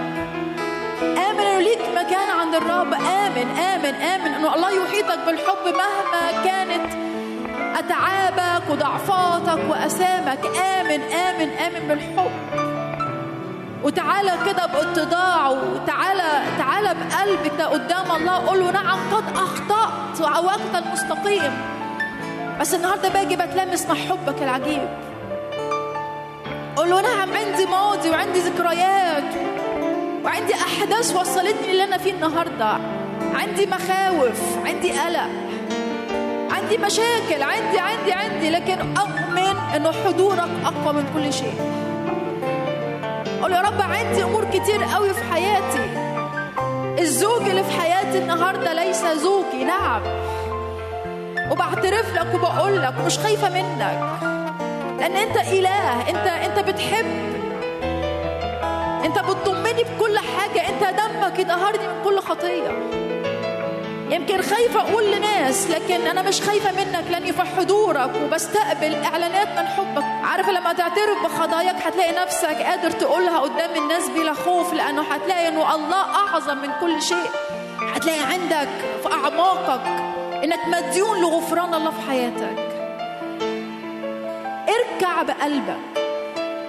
آمن 1.01 1.39
إنه 1.39 1.59
ليك 1.59 1.81
مكان 1.95 2.29
عند 2.39 2.55
الرب. 2.55 2.93
آمن 2.93 3.47
آمن 3.73 3.95
آمن 3.95 4.33
إنه 4.33 4.55
الله 4.55 4.71
يحيطك 4.71 5.19
بالحب 5.25 5.65
مهما 5.65 6.43
كانت. 6.45 6.93
أتعابك 7.79 8.69
وضعفاتك 8.69 9.59
وأسامك. 9.69 10.45
آمن 10.45 11.01
آمن 11.01 11.49
آمن 11.49 11.87
بالحب. 11.87 12.31
وتعالى 13.83 14.31
كده 14.45 14.65
باتضاع 14.65 15.49
وتعالى 15.49 16.43
تعالى 16.57 16.95
بقلبك 16.99 17.61
قدام 17.61 18.11
الله. 18.15 18.47
قول 18.47 18.59
له 18.59 18.71
نعم 18.71 18.99
قد 19.13 19.23
أخطأت 19.35 20.21
وعوجت 20.21 20.75
المستقيم 20.75 21.53
بس 22.59 22.73
النهارده 22.73 23.09
باجي 23.09 23.35
بتلمس 23.35 23.85
مع 23.85 23.95
حبك 23.95 24.43
العجيب. 24.43 25.08
قول 26.75 26.89
له 26.89 27.01
نعم 27.01 27.33
عندي 27.33 27.65
ماضي 27.65 28.09
وعندي 28.09 28.39
ذكريات 28.39 29.23
وعندي 30.23 30.53
أحداث 30.53 31.15
وصلتني 31.15 31.71
اللي 31.71 31.83
أنا 31.83 31.97
فيه 31.97 32.11
النهارده. 32.11 32.77
عندي 33.33 33.65
مخاوف 33.65 34.57
عندي 34.65 34.91
قلق 34.91 35.29
عندي 36.51 36.77
مشاكل 36.77 37.43
عندي 37.43 37.79
عندي 37.79 38.13
عندي 38.13 38.49
لكن 38.49 38.97
أؤمن 38.97 39.57
انه 39.75 39.91
حضورك 39.91 40.49
أقوى 40.65 40.93
من 40.93 41.05
كل 41.13 41.33
شيء. 41.33 41.53
قول 43.41 43.51
يا 43.51 43.61
رب 43.61 43.81
عندي 43.81 44.23
أمور 44.23 44.45
كتير 44.45 44.83
قوي 44.83 45.13
في 45.13 45.23
حياتي. 45.33 45.89
الزوج 46.99 47.49
اللي 47.49 47.63
في 47.63 47.81
حياتي 47.81 48.17
النهارده 48.17 48.73
ليس 48.73 49.05
زوجي 49.05 49.63
نعم. 49.63 50.01
وبعترف 51.51 52.15
لك 52.15 52.35
وبقول 52.35 52.81
لك 52.81 52.93
مش 53.05 53.17
خايفة 53.17 53.49
منك. 53.49 54.38
لأن 54.99 55.15
أنت 55.15 55.37
إله. 55.37 56.09
انت 56.09 56.27
أنت 56.27 56.69
بتحب. 56.69 57.29
أنت 59.05 59.19
بتضمني 59.19 59.83
بكل 59.83 60.19
حاجة. 60.19 60.69
أنت 60.69 60.99
دمك 60.99 61.39
يطهرني 61.39 61.87
من 61.87 62.03
كل 62.03 62.19
خطية. 62.19 62.99
يمكن 64.09 64.41
خايفة 64.41 64.79
أقول 64.79 65.11
لناس 65.11 65.69
لكن 65.69 66.07
أنا 66.07 66.21
مش 66.21 66.41
خايفة 66.41 66.71
منك 66.71 67.03
لأني 67.11 67.33
في 67.33 67.41
حضورك 67.41 68.11
وبستقبل 68.23 68.95
إعلانات 69.03 69.47
من 69.47 69.67
حبك. 69.67 70.03
عارف 70.23 70.49
لما 70.49 70.73
تعترف 70.73 71.23
بخطاياك 71.23 71.75
هتلاقي 71.75 72.15
نفسك 72.23 72.55
قادر 72.61 72.91
تقولها 72.91 73.39
قدام 73.39 73.83
الناس 73.83 74.09
بلا 74.09 74.33
خوف 74.33 74.73
لأنه 74.73 75.01
هتلاقي 75.01 75.47
إنه 75.47 75.75
الله 75.75 76.01
أعظم 76.15 76.57
من 76.57 76.69
كل 76.81 77.01
شيء. 77.01 77.29
هتلاقي 77.95 78.19
عندك 78.19 78.69
في 79.03 79.13
أعماقك 79.13 79.81
إنك 80.43 80.59
مديون 80.67 81.21
لغفران 81.21 81.73
الله 81.73 81.91
في 81.91 82.09
حياتك. 82.09 82.68
اركع 84.79 85.21
بقلبك. 85.21 85.79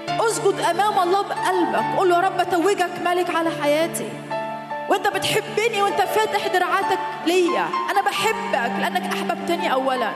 اسجد 0.08 0.60
امام 0.60 0.98
الله 0.98 1.22
بقلبك. 1.22 1.98
قول 1.98 2.10
يا 2.10 2.20
رب 2.20 2.40
اتوجك 2.40 2.90
ملك 3.04 3.36
على 3.36 3.50
حياتي. 3.62 4.08
وانت 4.88 5.08
بتحبني 5.08 5.82
وانت 5.82 6.00
فاتح 6.00 6.46
دراعاتك 6.46 6.98
ليا. 7.26 7.68
أنا 7.90 8.02
بحبك 8.02 8.72
لانك 8.80 9.12
احببتني 9.12 9.72
اولا. 9.72 10.10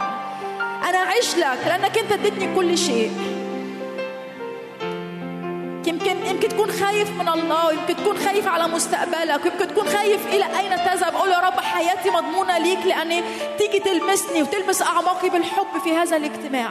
أنا 0.89 0.99
اعيش 0.99 1.37
لك 1.37 1.59
لانك 1.67 1.99
انت 1.99 2.13
اديتني 2.13 2.55
كل 2.55 2.79
شيء. 2.79 3.13
يمكن 5.87 6.27
يمكن 6.27 6.49
تكون 6.49 6.71
خايف 6.71 7.11
من 7.11 7.29
الله 7.29 7.73
يمكن 7.73 7.97
تكون 7.97 8.19
خايف 8.19 8.49
على 8.49 8.69
مستقبلك 8.69 9.47
يمكن 9.47 9.69
تكون 9.69 9.89
خايف 9.89 10.27
إلى 10.27 10.45
أين 10.45 10.71
تذهب. 10.85 11.15
قول 11.15 11.31
يا 11.31 11.39
رب 11.39 11.61
حياتي 11.61 12.11
مضمونة 12.11 12.59
ليك 12.59 12.87
لأن 12.87 13.23
تيجي 13.59 13.79
تلمسني 13.79 14.43
وتلمس 14.43 14.83
أعماقي 14.83 15.29
بالحب 15.29 15.79
في 15.85 15.97
هذا 15.97 16.17
الاجتماع. 16.17 16.71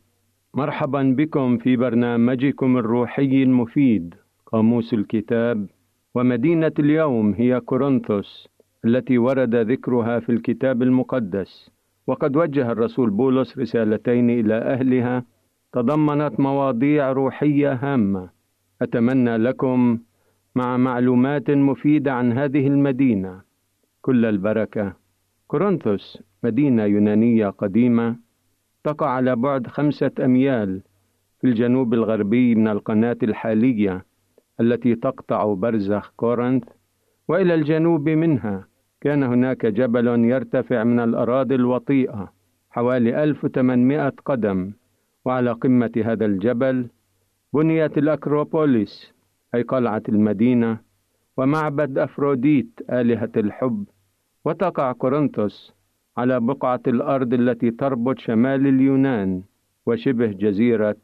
مرحبا 0.53 1.15
بكم 1.17 1.57
في 1.57 1.75
برنامجكم 1.75 2.77
الروحي 2.77 3.43
المفيد 3.43 4.15
قاموس 4.45 4.93
الكتاب 4.93 5.67
ومدينة 6.15 6.71
اليوم 6.79 7.33
هي 7.33 7.59
كورنثوس 7.59 8.49
التي 8.85 9.17
ورد 9.17 9.55
ذكرها 9.55 10.19
في 10.19 10.31
الكتاب 10.31 10.81
المقدس. 10.81 11.71
وقد 12.07 12.35
وجه 12.35 12.71
الرسول 12.71 13.09
بولس 13.09 13.57
رسالتين 13.57 14.29
إلى 14.29 14.53
أهلها 14.53 15.25
تضمنت 15.73 16.39
مواضيع 16.39 17.11
روحية 17.11 17.73
هامة. 17.73 18.29
أتمنى 18.81 19.37
لكم 19.37 19.99
مع 20.55 20.77
معلومات 20.77 21.51
مفيدة 21.51 22.13
عن 22.13 22.31
هذه 22.37 22.67
المدينة. 22.67 23.41
كل 24.01 24.25
البركة. 24.25 24.93
كورنثوس 25.47 26.23
مدينة 26.43 26.83
يونانية 26.83 27.49
قديمة. 27.49 28.30
تقع 28.83 29.09
على 29.09 29.35
بعد 29.35 29.67
خمسة 29.67 30.11
أميال 30.25 30.81
في 31.41 31.47
الجنوب 31.47 31.93
الغربي 31.93 32.55
من 32.55 32.67
القناة 32.67 33.17
الحالية 33.23 34.05
التي 34.59 34.95
تقطع 34.95 35.53
برزخ 35.53 36.13
كورنث 36.15 36.63
وإلى 37.27 37.53
الجنوب 37.53 38.09
منها. 38.09 38.67
كان 39.01 39.23
هناك 39.23 39.65
جبل 39.65 40.25
يرتفع 40.25 40.83
من 40.83 40.99
الأراضي 40.99 41.55
الوطيئة 41.55 42.33
حوالي 42.69 43.23
1800 43.23 44.13
قدم 44.25 44.71
وعلى 45.25 45.51
قمة 45.51 45.91
هذا 46.05 46.25
الجبل 46.25 46.87
بنيت 47.53 47.97
الأكروبوليس 47.97 49.13
أي 49.55 49.61
قلعة 49.61 50.03
المدينة 50.09 50.77
ومعبد 51.37 51.97
أفروديت 51.97 52.79
آلهة 52.89 53.31
الحب 53.37 53.85
وتقع 54.45 54.91
كورنثوس. 54.91 55.73
على 56.17 56.39
بقعة 56.39 56.81
الأرض 56.87 57.33
التي 57.33 57.71
تربط 57.71 58.19
شمال 58.19 58.67
اليونان 58.67 59.41
وشبه 59.85 60.27
جزيرة 60.27 60.95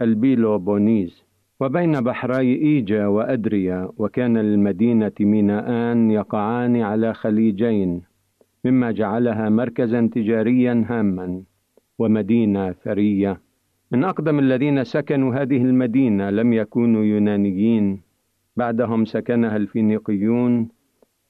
البيلوبونيز. 0.00 1.24
وبين 1.60 2.00
بحري 2.00 2.54
إيجا 2.54 3.06
وأدريا 3.06 3.88
وكان 3.96 4.38
للمدينة 4.38 5.12
ميناءان 5.20 6.10
يقعان 6.10 6.76
على 6.76 7.14
خليجين 7.14 8.02
مما 8.64 8.90
جعلها 8.90 9.48
مركزا 9.48 10.10
تجاريا 10.12 10.84
هاما 10.88 11.42
ومدينة 11.98 12.72
ثرية 12.72 13.40
من 13.92 14.04
أقدم 14.04 14.38
الذين 14.38 14.84
سكنوا 14.84 15.34
هذه 15.34 15.56
المدينة 15.56 16.30
لم 16.30 16.52
يكونوا 16.52 17.04
يونانيين 17.04 18.00
بعدهم 18.56 19.04
سكنها 19.04 19.56
الفينيقيون 19.56 20.68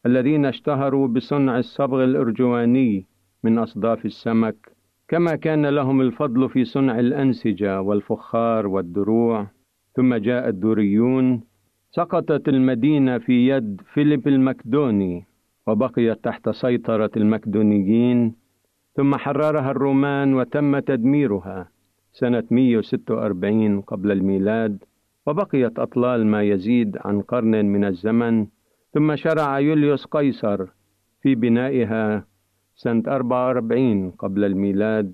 الذين 0.06 0.46
اشتهروا 0.46 1.08
بصنع 1.08 1.58
الصبغ 1.58 2.04
الأرجواني 2.04 3.06
من 3.44 3.58
أصداف 3.58 4.04
السمك 4.04 4.56
كما 5.08 5.36
كان 5.36 5.66
لهم 5.66 6.00
الفضل 6.00 6.48
في 6.48 6.64
صنع 6.64 6.98
الأنسجة 6.98 7.80
والفخار 7.80 8.66
والدروع. 8.66 9.46
ثم 9.96 10.14
جاء 10.14 10.48
الدوريون 10.48 11.40
سقطت 11.90 12.48
المدينة 12.48 13.18
في 13.18 13.48
يد 13.48 13.80
فيليب 13.94 14.28
المكدوني 14.28 15.24
وبقيت 15.66 16.24
تحت 16.24 16.48
سيطرة 16.48 17.10
المكدونيين. 17.16 18.34
ثم 18.96 19.14
حررها 19.14 19.70
الرومان 19.70 20.34
وتم 20.34 20.78
تدميرها 20.78 21.68
سنة 22.12 22.44
146 22.50 23.80
قبل 23.80 24.12
الميلاد. 24.12 24.84
وبقيت 25.26 25.78
أطلال 25.78 26.26
ما 26.26 26.42
يزيد 26.42 26.98
عن 27.04 27.20
قرن 27.20 27.64
من 27.64 27.84
الزمن. 27.84 28.46
ثم 28.94 29.16
شرع 29.16 29.58
يوليوس 29.58 30.04
قيصر 30.04 30.66
في 31.22 31.34
بنائها 31.34 32.24
سنة 32.76 33.02
44 33.06 34.10
قبل 34.10 34.44
الميلاد 34.44 35.12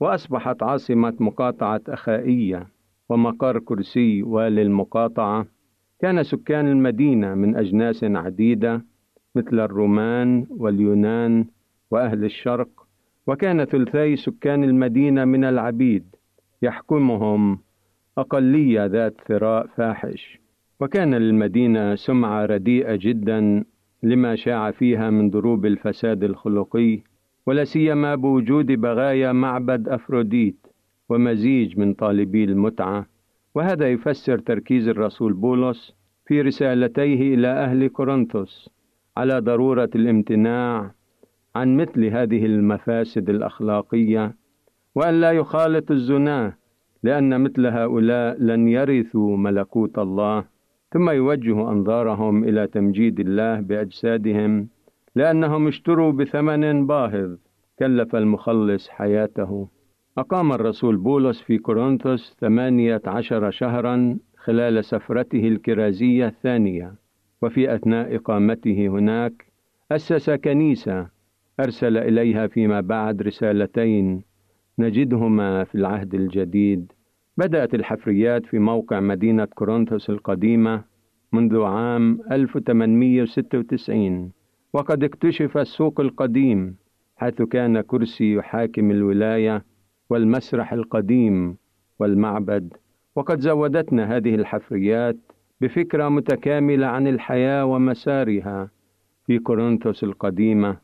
وأصبحت 0.00 0.62
عاصمة 0.62 1.14
مقاطعة 1.20 1.80
أخائية 1.88 2.66
ومقر 3.08 3.58
كرسي 3.58 4.22
والي 4.22 4.62
المقاطعة. 4.62 5.46
كان 6.00 6.22
سكان 6.22 6.68
المدينة 6.68 7.34
من 7.34 7.56
أجناس 7.56 8.04
عديدة 8.04 8.84
مثل 9.34 9.60
الرومان 9.60 10.46
واليونان 10.50 11.44
وأهل 11.90 12.24
الشرق 12.24 12.68
وكان 13.26 13.64
ثلثي 13.64 14.16
سكان 14.16 14.64
المدينة 14.64 15.24
من 15.24 15.44
العبيد 15.44 16.04
يحكمهم 16.62 17.58
أقلية 18.18 18.86
ذات 18.86 19.14
ثراء 19.28 19.66
فاحش. 19.66 20.38
وكان 20.80 21.14
للمدينة 21.14 21.94
سمعة 21.94 22.46
رديئة 22.46 22.96
جدا 22.96 23.64
لما 24.02 24.36
شاع 24.36 24.70
فيها 24.70 25.10
من 25.10 25.30
ضروب 25.30 25.66
الفساد 25.66 26.24
الخلقي 26.24 27.00
ولا 27.46 27.64
سيما 27.64 28.14
بوجود 28.14 28.66
بغايا 28.66 29.32
معبد 29.32 29.88
أفروديت 29.88 30.66
ومزيج 31.08 31.78
من 31.78 31.94
طالبي 31.94 32.44
المتعة 32.44 33.06
وهذا 33.54 33.92
يفسر 33.92 34.38
تركيز 34.38 34.88
الرسول 34.88 35.32
بولس 35.32 35.94
في 36.26 36.40
رسالتيه 36.42 37.34
إلى 37.34 37.48
أهل 37.48 37.88
كورنثوس 37.88 38.70
على 39.16 39.38
ضرورة 39.40 39.90
الامتناع 39.94 40.90
عن 41.56 41.76
مثل 41.76 42.04
هذه 42.04 42.46
المفاسد 42.46 43.30
الأخلاقية 43.30 44.36
وأن 44.94 45.20
لا 45.20 45.32
يخالط 45.32 45.90
الزناه 45.90 46.56
لأن 47.02 47.40
مثل 47.40 47.66
هؤلاء 47.66 48.36
لن 48.42 48.68
يرثوا 48.68 49.36
ملكوت 49.36 49.98
الله. 49.98 50.44
ثم 50.92 51.10
يوجه 51.10 51.70
أنظارهم 51.70 52.44
إلى 52.44 52.66
تمجيد 52.66 53.20
الله 53.20 53.60
بأجسادهم 53.60 54.68
لأنهم 55.14 55.66
اشتروا 55.66 56.12
بثمن 56.12 56.86
باهظ 56.86 57.36
كلف 57.78 58.16
المخلص 58.16 58.88
حياته. 58.88 59.68
أقام 60.18 60.52
الرسول 60.52 60.96
بولس 60.96 61.40
في 61.40 61.58
كورنثوس 61.58 62.36
ثمانية 62.40 63.02
عشر 63.06 63.50
شهرا 63.50 64.18
خلال 64.36 64.84
سفرته 64.84 65.48
الكرازية 65.48 66.26
الثانية 66.26 66.94
وفي 67.42 67.74
أثناء 67.74 68.16
إقامته 68.16 68.86
هناك 68.86 69.44
أسس 69.92 70.30
كنيسة 70.30 71.06
أرسل 71.60 71.96
إليها 71.96 72.46
فيما 72.46 72.80
بعد 72.80 73.22
رسالتين 73.22 74.22
نجدهما 74.78 75.64
في 75.64 75.74
العهد 75.74 76.14
الجديد. 76.14 76.92
بدأت 77.38 77.74
الحفريات 77.74 78.46
في 78.46 78.58
موقع 78.58 79.00
مدينة 79.00 79.44
كورنثوس 79.44 80.10
القديمة 80.10 80.84
منذ 81.32 81.62
عام 81.62 82.20
1896 82.32 84.32
وقد 84.72 85.04
اكتشف 85.04 85.58
السوق 85.58 86.00
القديم 86.00 86.76
حيث 87.16 87.42
كان 87.42 87.80
كرسي 87.80 88.34
يحاكم 88.34 88.90
الولاية 88.90 89.64
والمسرح 90.10 90.72
القديم 90.72 91.56
والمعبد. 91.98 92.72
وقد 93.16 93.40
زودتنا 93.40 94.16
هذه 94.16 94.34
الحفريات 94.34 95.16
بفكرة 95.60 96.08
متكاملة 96.08 96.86
عن 96.86 97.06
الحياة 97.06 97.64
ومسارها 97.64 98.70
في 99.26 99.38
كورنثوس 99.38 100.04
القديمة. 100.04 100.76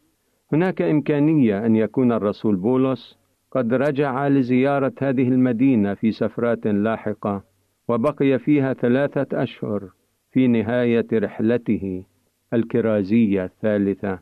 هناك 0.52 0.82
إمكانية 0.82 1.66
أن 1.66 1.76
يكون 1.76 2.12
الرسول 2.12 2.57
بولس 2.57 3.23
قد 3.55 3.74
رجع 3.74 4.28
لزيارة 4.28 4.92
هذه 4.98 5.28
المدينة 5.28 5.94
في 5.94 6.12
سفرات 6.12 6.66
لاحقة 6.66 7.42
وبقي 7.88 8.38
فيها 8.38 8.72
ثلاثة 8.72 9.42
أشهر 9.42 9.88
في 10.32 10.48
نهاية 10.48 11.07
رحلته 11.12 12.05
الكرازية 12.52 13.44
الثالثة. 13.44 14.18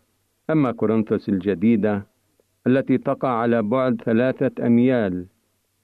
أما 0.51 0.73
كورنثوس 0.73 1.29
الجديدة 1.29 2.07
التي 2.67 2.99
تقع 2.99 3.29
على 3.29 3.63
بعد 3.63 4.01
ثلاثة 4.05 4.67
أميال 4.67 5.27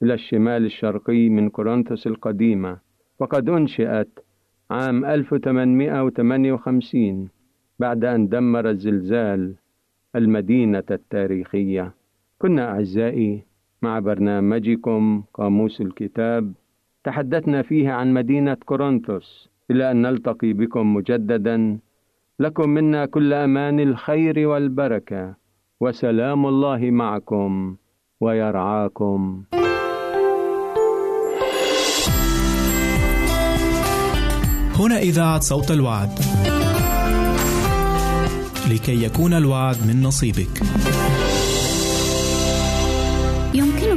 إلى 0.02 0.14
الشمال 0.14 0.64
الشرقي 0.64 1.28
من 1.28 1.50
كورنثوس 1.50 2.06
القديمة 2.06 2.78
وقد 3.18 3.48
أنشئت 3.48 4.08
عام 4.70 5.04
1858 5.04 7.28
بعد 7.78 8.04
أن 8.04 8.28
دمر 8.28 8.70
الزلزال 8.70 9.54
المدينة 10.16 10.84
التاريخية. 10.90 11.97
كنا 12.42 12.70
أعزائي 12.70 13.42
مع 13.82 13.98
برنامجكم 13.98 15.22
قاموس 15.34 15.80
الكتاب 15.80 16.52
تحدثنا 17.04 17.62
فيه 17.62 17.90
عن 17.90 18.14
مدينة 18.14 18.54
كورنثوس. 18.54 19.48
إلى 19.70 19.90
أن 19.90 20.02
نلتقي 20.02 20.52
بكم 20.52 20.94
مجددا 20.94 21.78
لكم 22.40 22.70
منا 22.70 23.06
كل 23.06 23.32
أمان 23.32 23.80
الخير 23.80 24.48
والبركة. 24.48 25.34
وسلام 25.80 26.46
الله 26.46 26.90
معكم 26.90 27.76
ويرعاكم. 28.20 29.42
هنا 34.78 34.98
إذاعة 34.98 35.40
صوت 35.40 35.70
الوعد. 35.70 36.08
لكي 38.70 39.04
يكون 39.04 39.32
الوعد 39.32 39.76
من 39.88 40.02
نصيبك. 40.02 40.54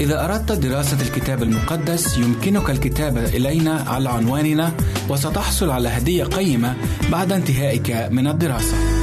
إذا 0.00 0.24
أردت 0.24 0.52
دراسة 0.52 1.00
الكتاب 1.00 1.42
المقدس 1.42 2.18
يمكنك 2.18 2.70
الكتابة 2.70 3.24
إلينا 3.24 3.84
على 3.86 4.08
عنواننا 4.08 4.72
وستحصل 5.08 5.70
على 5.70 5.88
هدية 5.88 6.24
قيمة 6.24 6.76
بعد 7.12 7.32
انتهائك 7.32 8.08
من 8.10 8.26
الدراسة. 8.26 8.97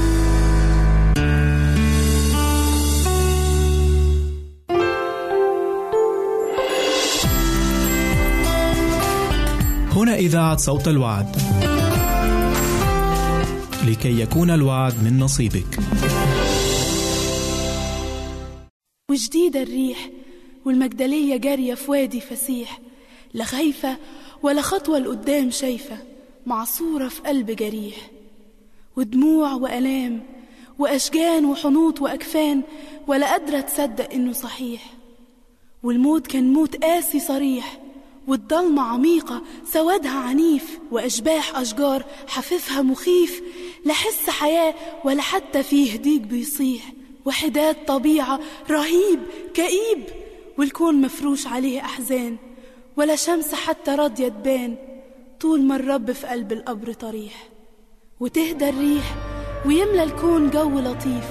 إذاعة 10.16 10.58
صوت 10.58 10.88
الوعد. 10.88 11.36
لكي 13.88 14.22
يكون 14.22 14.50
الوعد 14.50 15.04
من 15.04 15.20
نصيبك. 15.20 15.80
وجديدة 19.12 19.62
الريح 19.62 20.10
والمجدلية 20.66 21.38
جارية 21.38 21.74
في 21.74 21.92
وادي 21.92 22.22
فسيح 22.22 22.80
لا 23.34 23.44
خايفة 23.44 23.98
ولا 24.44 24.62
خطوة 24.62 25.00
لقدام 25.00 25.52
شايفة 25.52 25.98
معصورة 26.46 27.08
في 27.08 27.22
قلب 27.22 27.52
جريح 27.52 27.96
ودموع 28.96 29.54
وألام 29.54 30.24
وأشجان 30.80 31.46
وحنوط 31.46 32.02
وأكفان 32.02 32.62
ولا 33.08 33.32
قادرة 33.32 33.60
تصدق 33.60 34.14
إنه 34.14 34.34
صحيح 34.34 34.94
والموت 35.84 36.28
كان 36.28 36.54
موت 36.54 36.76
قاسي 36.84 37.20
صريح 37.20 37.80
والضلمة 38.28 38.82
عميقة 38.82 39.42
سوادها 39.74 40.20
عنيف 40.20 40.80
وأشباح 40.92 41.58
أشجار 41.58 42.04
حفيفها 42.28 42.82
مخيف 42.82 43.42
لا 43.86 43.94
حس 43.94 44.30
حياة 44.30 44.74
ولا 45.04 45.22
حتى 45.22 45.64
فيه 45.64 45.96
ديك 45.96 46.22
بيصيح. 46.22 46.82
وحداد 47.26 47.86
طبيعة 47.86 48.40
رهيب 48.70 49.20
كئيب 49.54 50.04
والكون 50.58 51.02
مفروش 51.02 51.48
عليه 51.48 51.80
أحزان 51.80 52.38
ولا 52.98 53.16
شمس 53.16 53.54
حتى 53.54 53.92
راضية 53.92 54.28
تبان. 54.28 54.76
طول 55.40 55.62
ما 55.62 55.76
الرب 55.76 56.12
في 56.12 56.28
قلب 56.28 56.52
القبر 56.52 56.94
طريح. 56.94 57.48
وتهدى 58.20 58.70
الريح 58.70 59.16
ويملى 59.66 60.04
الكون 60.04 60.50
جو 60.50 60.80
لطيف. 60.80 61.26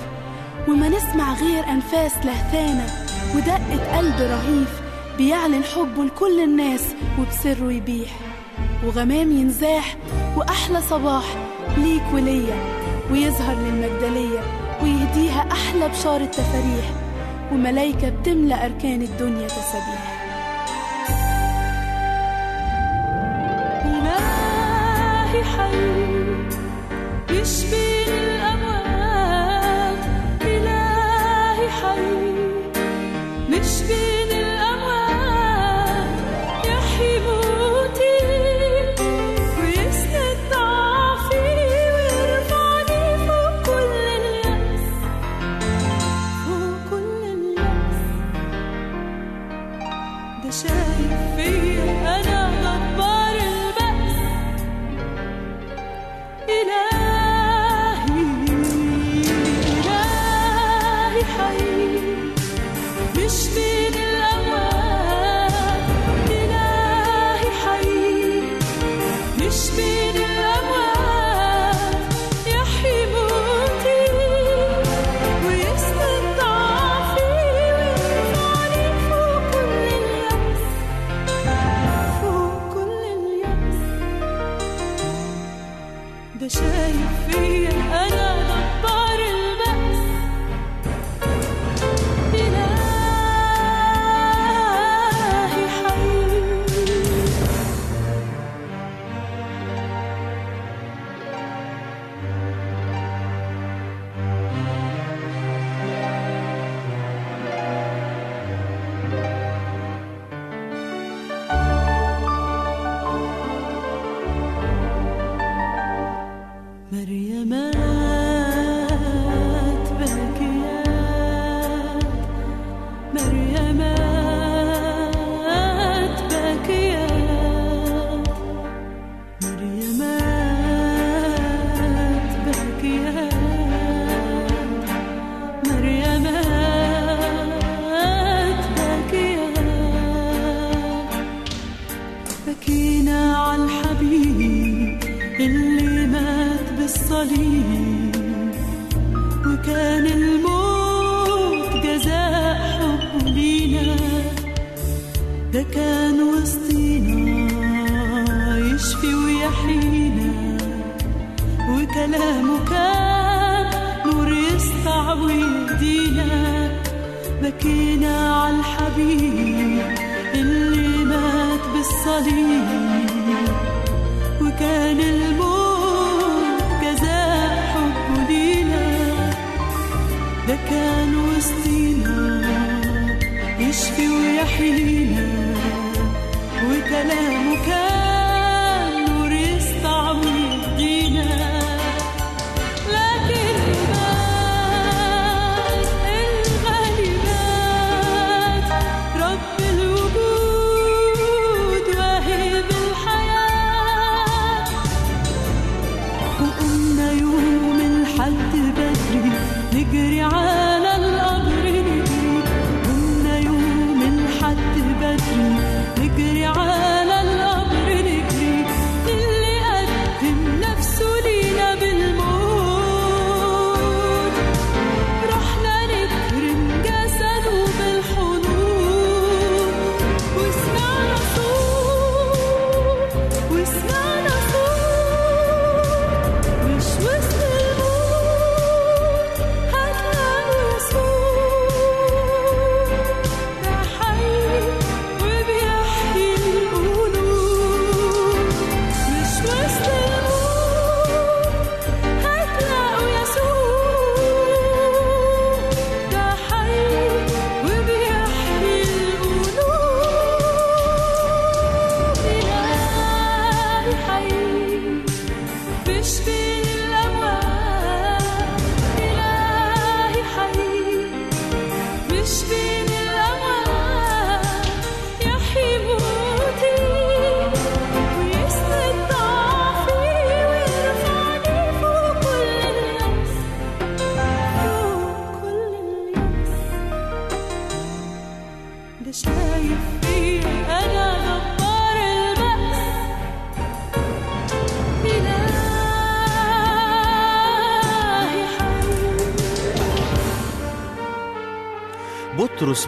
وما 0.69 0.89
نسمع 0.89 1.35
غير 1.35 1.65
أنفاس 1.65 2.13
لهثانة 2.17 2.87
ودقة 3.37 3.97
قلب 3.97 4.21
رهيف. 4.21 4.84
بيعلن 5.19 5.65
حبه 5.65 6.05
لكل 6.05 6.41
الناس 6.41 6.85
وبسره 7.21 7.73
يبيح. 7.73 8.11
وغمام 8.87 9.31
ينزاح 9.33 9.97
وأحلى 10.37 10.81
صباح 10.83 11.25
ليك 11.77 12.03
وليا. 12.15 12.57
ويظهر 13.13 13.57
للمجدلية 13.57 14.41
ويهديها 14.83 15.47
أحلى 15.53 15.89
بشارة 15.89 16.25
تفاريح 16.25 16.91
وملايكة 17.53 18.09
بتملى 18.09 18.55
أركان 18.65 19.03
الدنيا 19.03 19.47
تسابيح 19.49 20.15
إلهي 23.85 25.45
حي 25.45 25.75
يشفي 27.31 28.05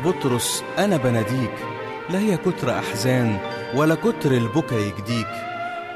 بطرس 0.07 0.65
أنا 0.79 0.97
بناديك. 0.97 1.55
لا 2.11 2.19
هي 2.19 2.37
كتر 2.37 2.79
أحزان 2.79 3.39
ولا 3.75 3.95
كتر 3.95 4.31
البكا 4.33 4.75
يجديك. 4.75 5.27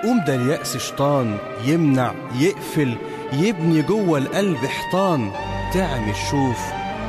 قوم 0.02 0.24
ده 0.26 0.34
اليأس 0.34 0.76
شيطان 0.76 1.38
يمنع 1.64 2.14
يقفل 2.38 2.96
يبني 3.32 3.82
جوه 3.82 4.18
القلب 4.18 4.56
حيطان. 4.56 5.30
تعمي 5.74 6.10
الشوف 6.10 6.58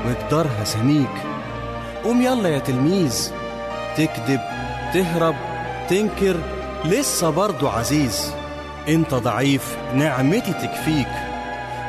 مقدارها 0.06 0.64
سميك. 0.64 1.16
قوم 2.04 2.22
يلا 2.22 2.50
يا 2.50 2.60
تلميذ 2.60 3.32
تكذب 3.98 4.42
تهرب 4.94 5.36
تنكر 5.90 6.36
لسه 6.86 7.30
برضو 7.30 7.68
عزيز. 7.68 8.34
انت 8.90 9.14
ضعيف 9.14 9.78
نعمتي 9.96 10.54
تكفيك. 10.54 11.12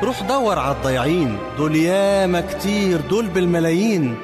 روح 0.03 0.21
دور 0.21 0.59
على 0.59 0.75
الضايعين 0.75 1.37
دول 1.57 1.75
ياما 1.75 2.41
كتير 2.41 3.01
دول 3.01 3.27
بالملايين. 3.27 4.15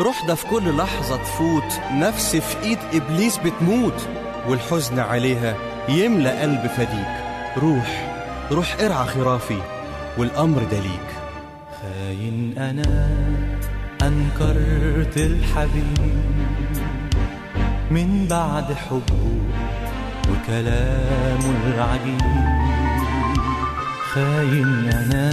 روح 0.00 0.24
ده 0.28 0.34
في 0.34 0.46
كل 0.46 0.76
لحظة 0.76 1.16
تفوت 1.16 1.80
نفس 1.92 2.36
في 2.36 2.62
إيد 2.62 2.78
إبليس 2.94 3.38
بتموت 3.38 4.08
والحزن 4.48 4.98
عليها 4.98 5.54
يملى 5.88 6.30
قلب 6.40 6.66
فديك. 6.66 7.24
روح 7.58 8.10
روح 8.52 8.76
ارعى 8.80 9.06
خرافي 9.06 9.58
والأمر 10.18 10.62
ده 10.72 10.78
ليك 10.80 11.08
خاين 11.82 12.54
أنا 12.58 13.08
أنكرت 14.02 15.16
الحبيب 15.16 15.98
من 17.90 18.26
بعد 18.30 18.72
حبه 18.72 19.40
وكلامه 20.30 21.74
العجيب. 21.74 22.20
خاين 24.12 24.88
أنا 24.92 25.30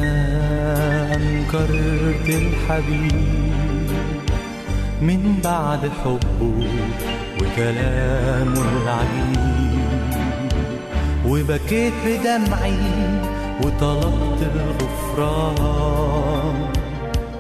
أنكرت 1.16 2.30
الحبيب 2.30 3.71
من 5.02 5.40
بعد 5.44 5.92
حبه 6.04 6.68
وكلامه 7.42 8.66
العجيب. 8.84 10.12
وبكيت 11.26 11.94
بدمعي 12.06 12.80
وطلبت 13.64 14.42
الغفران. 14.56 16.58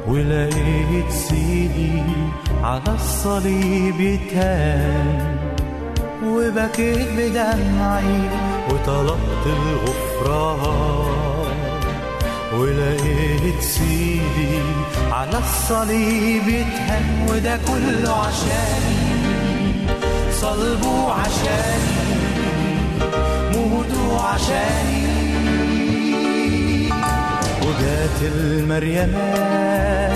ولقيت 0.07 1.09
سيدي 1.09 2.01
على 2.63 2.91
الصليب 2.95 3.99
يتهان. 3.99 5.37
وبكيت 6.25 7.07
بدمعي 7.17 8.21
وطلبت 8.69 9.45
الغفران. 9.45 11.11
ولقيت 12.57 13.59
سيدي 13.61 14.50
على 15.11 15.37
الصليب 15.37 16.47
يتهان 16.47 17.27
وده 17.29 17.57
كله 17.67 18.11
عشاني 18.15 19.01
صلبه 20.31 21.13
عشاني 21.13 22.01
موته 23.51 24.27
عشاني 24.27 25.01
وجات 27.61 28.21
المريمات 28.21 30.11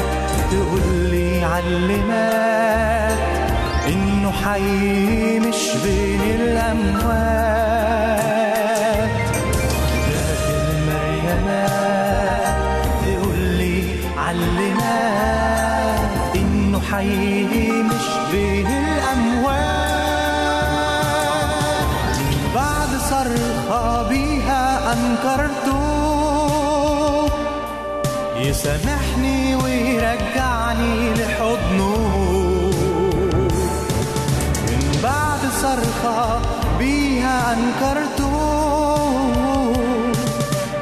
تقول 0.52 0.82
لي 1.12 1.44
علمات 1.44 3.20
إنه 3.88 4.32
حي 4.32 5.40
مش 5.40 5.70
بين 5.84 6.22
الأموات. 6.22 7.75
حي 16.92 17.44
مش 17.84 18.06
بين 18.32 18.68
الاموات 18.68 19.86
بعد 22.56 22.90
صرخة 23.10 24.10
بيها 24.10 24.94
انكرته 24.94 25.86
يسامحني 28.38 29.56
ويرجعني 29.56 31.14
لحضنه. 31.14 31.96
من 34.68 35.00
بعد 35.04 35.40
صرخة 35.62 36.42
بيها 36.80 37.54
أنكرته 37.54 38.36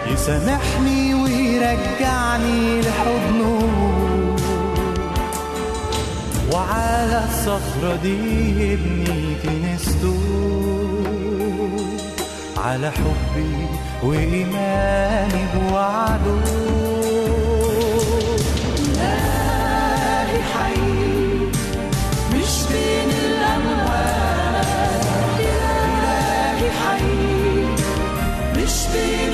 يسامحني 0.08 1.14
ويرجعني 1.14 2.82
لحضنه. 2.82 3.63
وعلى 6.54 7.24
الصخرة 7.30 7.96
دي 8.04 8.18
يبني 8.72 9.36
كنيسته 9.44 10.20
على 12.58 12.92
حبي 12.92 13.68
وإيماني 14.04 15.46
بوعده 15.56 16.44
إلهي 18.88 20.42
حي 20.54 20.82
مش 22.34 22.54
بين 22.72 23.10
إلهي 25.40 26.72
حي 26.72 27.66
مش 28.58 28.76
بين 28.94 29.34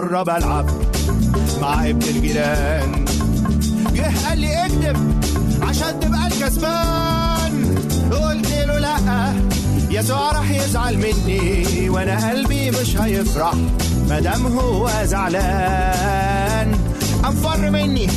مرة 0.00 0.22
بلعب 0.22 0.66
مع 1.62 1.88
ابن 1.88 2.02
الجيران. 2.02 3.04
جه 3.94 4.12
قال 4.28 4.38
لي 4.38 4.66
اكذب 4.66 5.20
عشان 5.62 6.00
تبقى 6.00 6.26
الكسبان. 6.26 7.78
قلت 8.12 8.50
له 8.50 8.78
لا 8.78 9.32
يسوع 9.90 10.32
راح 10.32 10.50
يزعل 10.50 10.98
مني 10.98 11.88
وأنا 11.90 12.30
قلبي 12.30 12.70
مش 12.70 12.96
هيفرح 12.96 13.54
مادام 14.08 14.46
هو 14.46 14.90
زعلان. 15.04 16.72
قام 17.22 17.34
فر 17.34 17.70
مني 17.70 18.08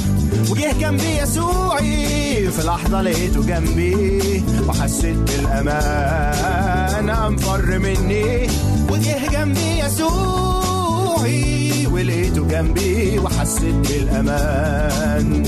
وجه 0.49 0.73
جنبي 0.79 1.17
يسوعي 1.17 2.51
في 2.51 2.67
لحظة 2.67 3.01
لقيته 3.01 3.41
جنبي 3.41 4.43
وحسيت 4.67 5.17
بالأمان. 5.17 7.09
قام 7.09 7.37
فر 7.37 7.79
مني 7.79 8.47
وجه 8.89 9.27
جنبي 9.31 9.79
يسوعي 9.79 10.52
ولقيته 12.03 12.47
جنبي 12.47 13.19
وحسيت 13.19 13.75
بالأمان. 13.75 15.43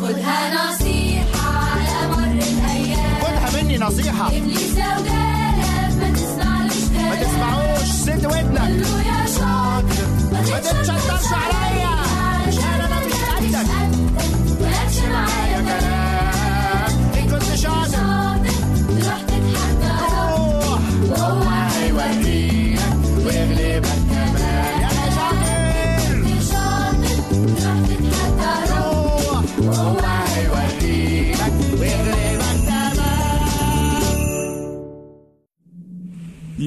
خدها 0.00 0.54
نصيحة 0.54 1.46
على 1.46 2.08
مر 2.10 2.32
الأيام. 2.32 3.20
خدها 3.22 3.62
مني 3.62 3.78
نصيحة. 3.78 4.26
إبليس 4.26 4.74
لو 4.76 4.96
جالك 5.04 5.94
ما 6.00 6.08
تسمعلوش 6.14 6.84
كلام 6.94 7.08
ما 7.08 7.16
تسمعوش 7.22 7.88
ست 7.88 8.26
ودنك. 8.26 8.60
قول 8.60 8.80
له 8.80 9.02
يا 9.02 9.26
شاطر 9.26 10.06
ما 10.32 10.40
تتشطرش 10.58 11.32
عليا. 11.32 12.13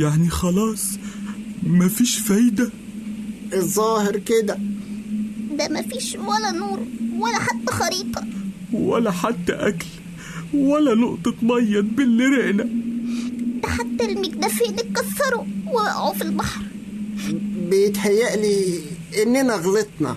يعني 0.01 0.29
خلاص 0.29 0.99
مفيش 1.63 2.17
فايدة. 2.17 2.69
الظاهر 3.53 4.17
كده. 4.17 4.59
ده 5.57 5.67
مفيش 5.69 6.15
ولا 6.15 6.51
نور 6.51 6.79
ولا 7.19 7.39
حتى 7.39 7.71
خريطة. 7.71 8.23
ولا 8.73 9.11
حتى 9.11 9.53
أكل 9.53 9.85
ولا 10.53 10.95
نقطة 10.95 11.33
مية 11.41 11.79
تبل 11.81 12.29
رقنا 12.37 12.63
ده 13.63 13.69
حتى 13.69 14.05
المجدفين 14.11 14.73
اتكسروا 14.79 15.43
ووقعوا 15.67 16.13
في 16.13 16.21
البحر. 16.21 16.61
بيتهيألي 17.69 18.79
إننا 19.23 19.55
غلطنا. 19.55 20.15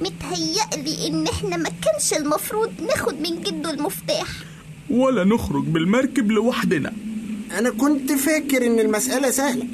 متهيألي 0.00 1.08
إن 1.08 1.26
إحنا 1.26 1.56
ما 1.56 1.68
كانش 1.68 2.12
المفروض 2.12 2.70
ناخد 2.88 3.14
من 3.14 3.42
جده 3.42 3.70
المفتاح. 3.70 4.28
ولا 4.90 5.24
نخرج 5.24 5.64
بالمركب 5.64 6.30
لوحدنا. 6.30 6.92
أنا 7.58 7.70
كنت 7.70 8.12
فاكر 8.12 8.66
إن 8.66 8.78
المسألة 8.80 9.30
سهلة 9.30 9.66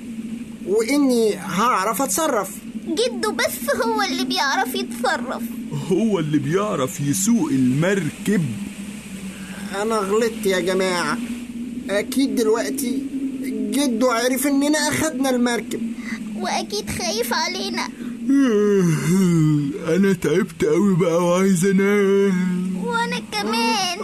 وإني 0.66 1.34
هعرف 1.36 2.02
أتصرف. 2.02 2.50
جده 2.88 3.30
بس 3.32 3.76
هو 3.84 4.02
اللي 4.02 4.24
بيعرف 4.24 4.74
يتصرف. 4.74 5.42
هو 5.92 6.18
اللي 6.18 6.38
بيعرف 6.38 7.00
يسوق 7.00 7.48
المركب. 7.50 8.44
أنا 9.82 9.94
غلطت 9.96 10.46
يا 10.46 10.60
جماعة. 10.60 11.18
أكيد 11.90 12.34
دلوقتي 12.36 13.02
جده 13.70 14.12
عرف 14.12 14.46
إننا 14.46 14.78
أخدنا 14.78 15.30
المركب. 15.30 15.80
وأكيد 16.36 16.90
خايف 16.90 17.32
علينا. 17.32 17.88
أنا 19.96 20.12
تعبت 20.12 20.64
أوي 20.64 20.96
بقى 20.96 21.24
وعايز 21.24 21.64
أنام. 21.66 22.76
وأنا 22.84 23.20
كمان. 23.32 23.98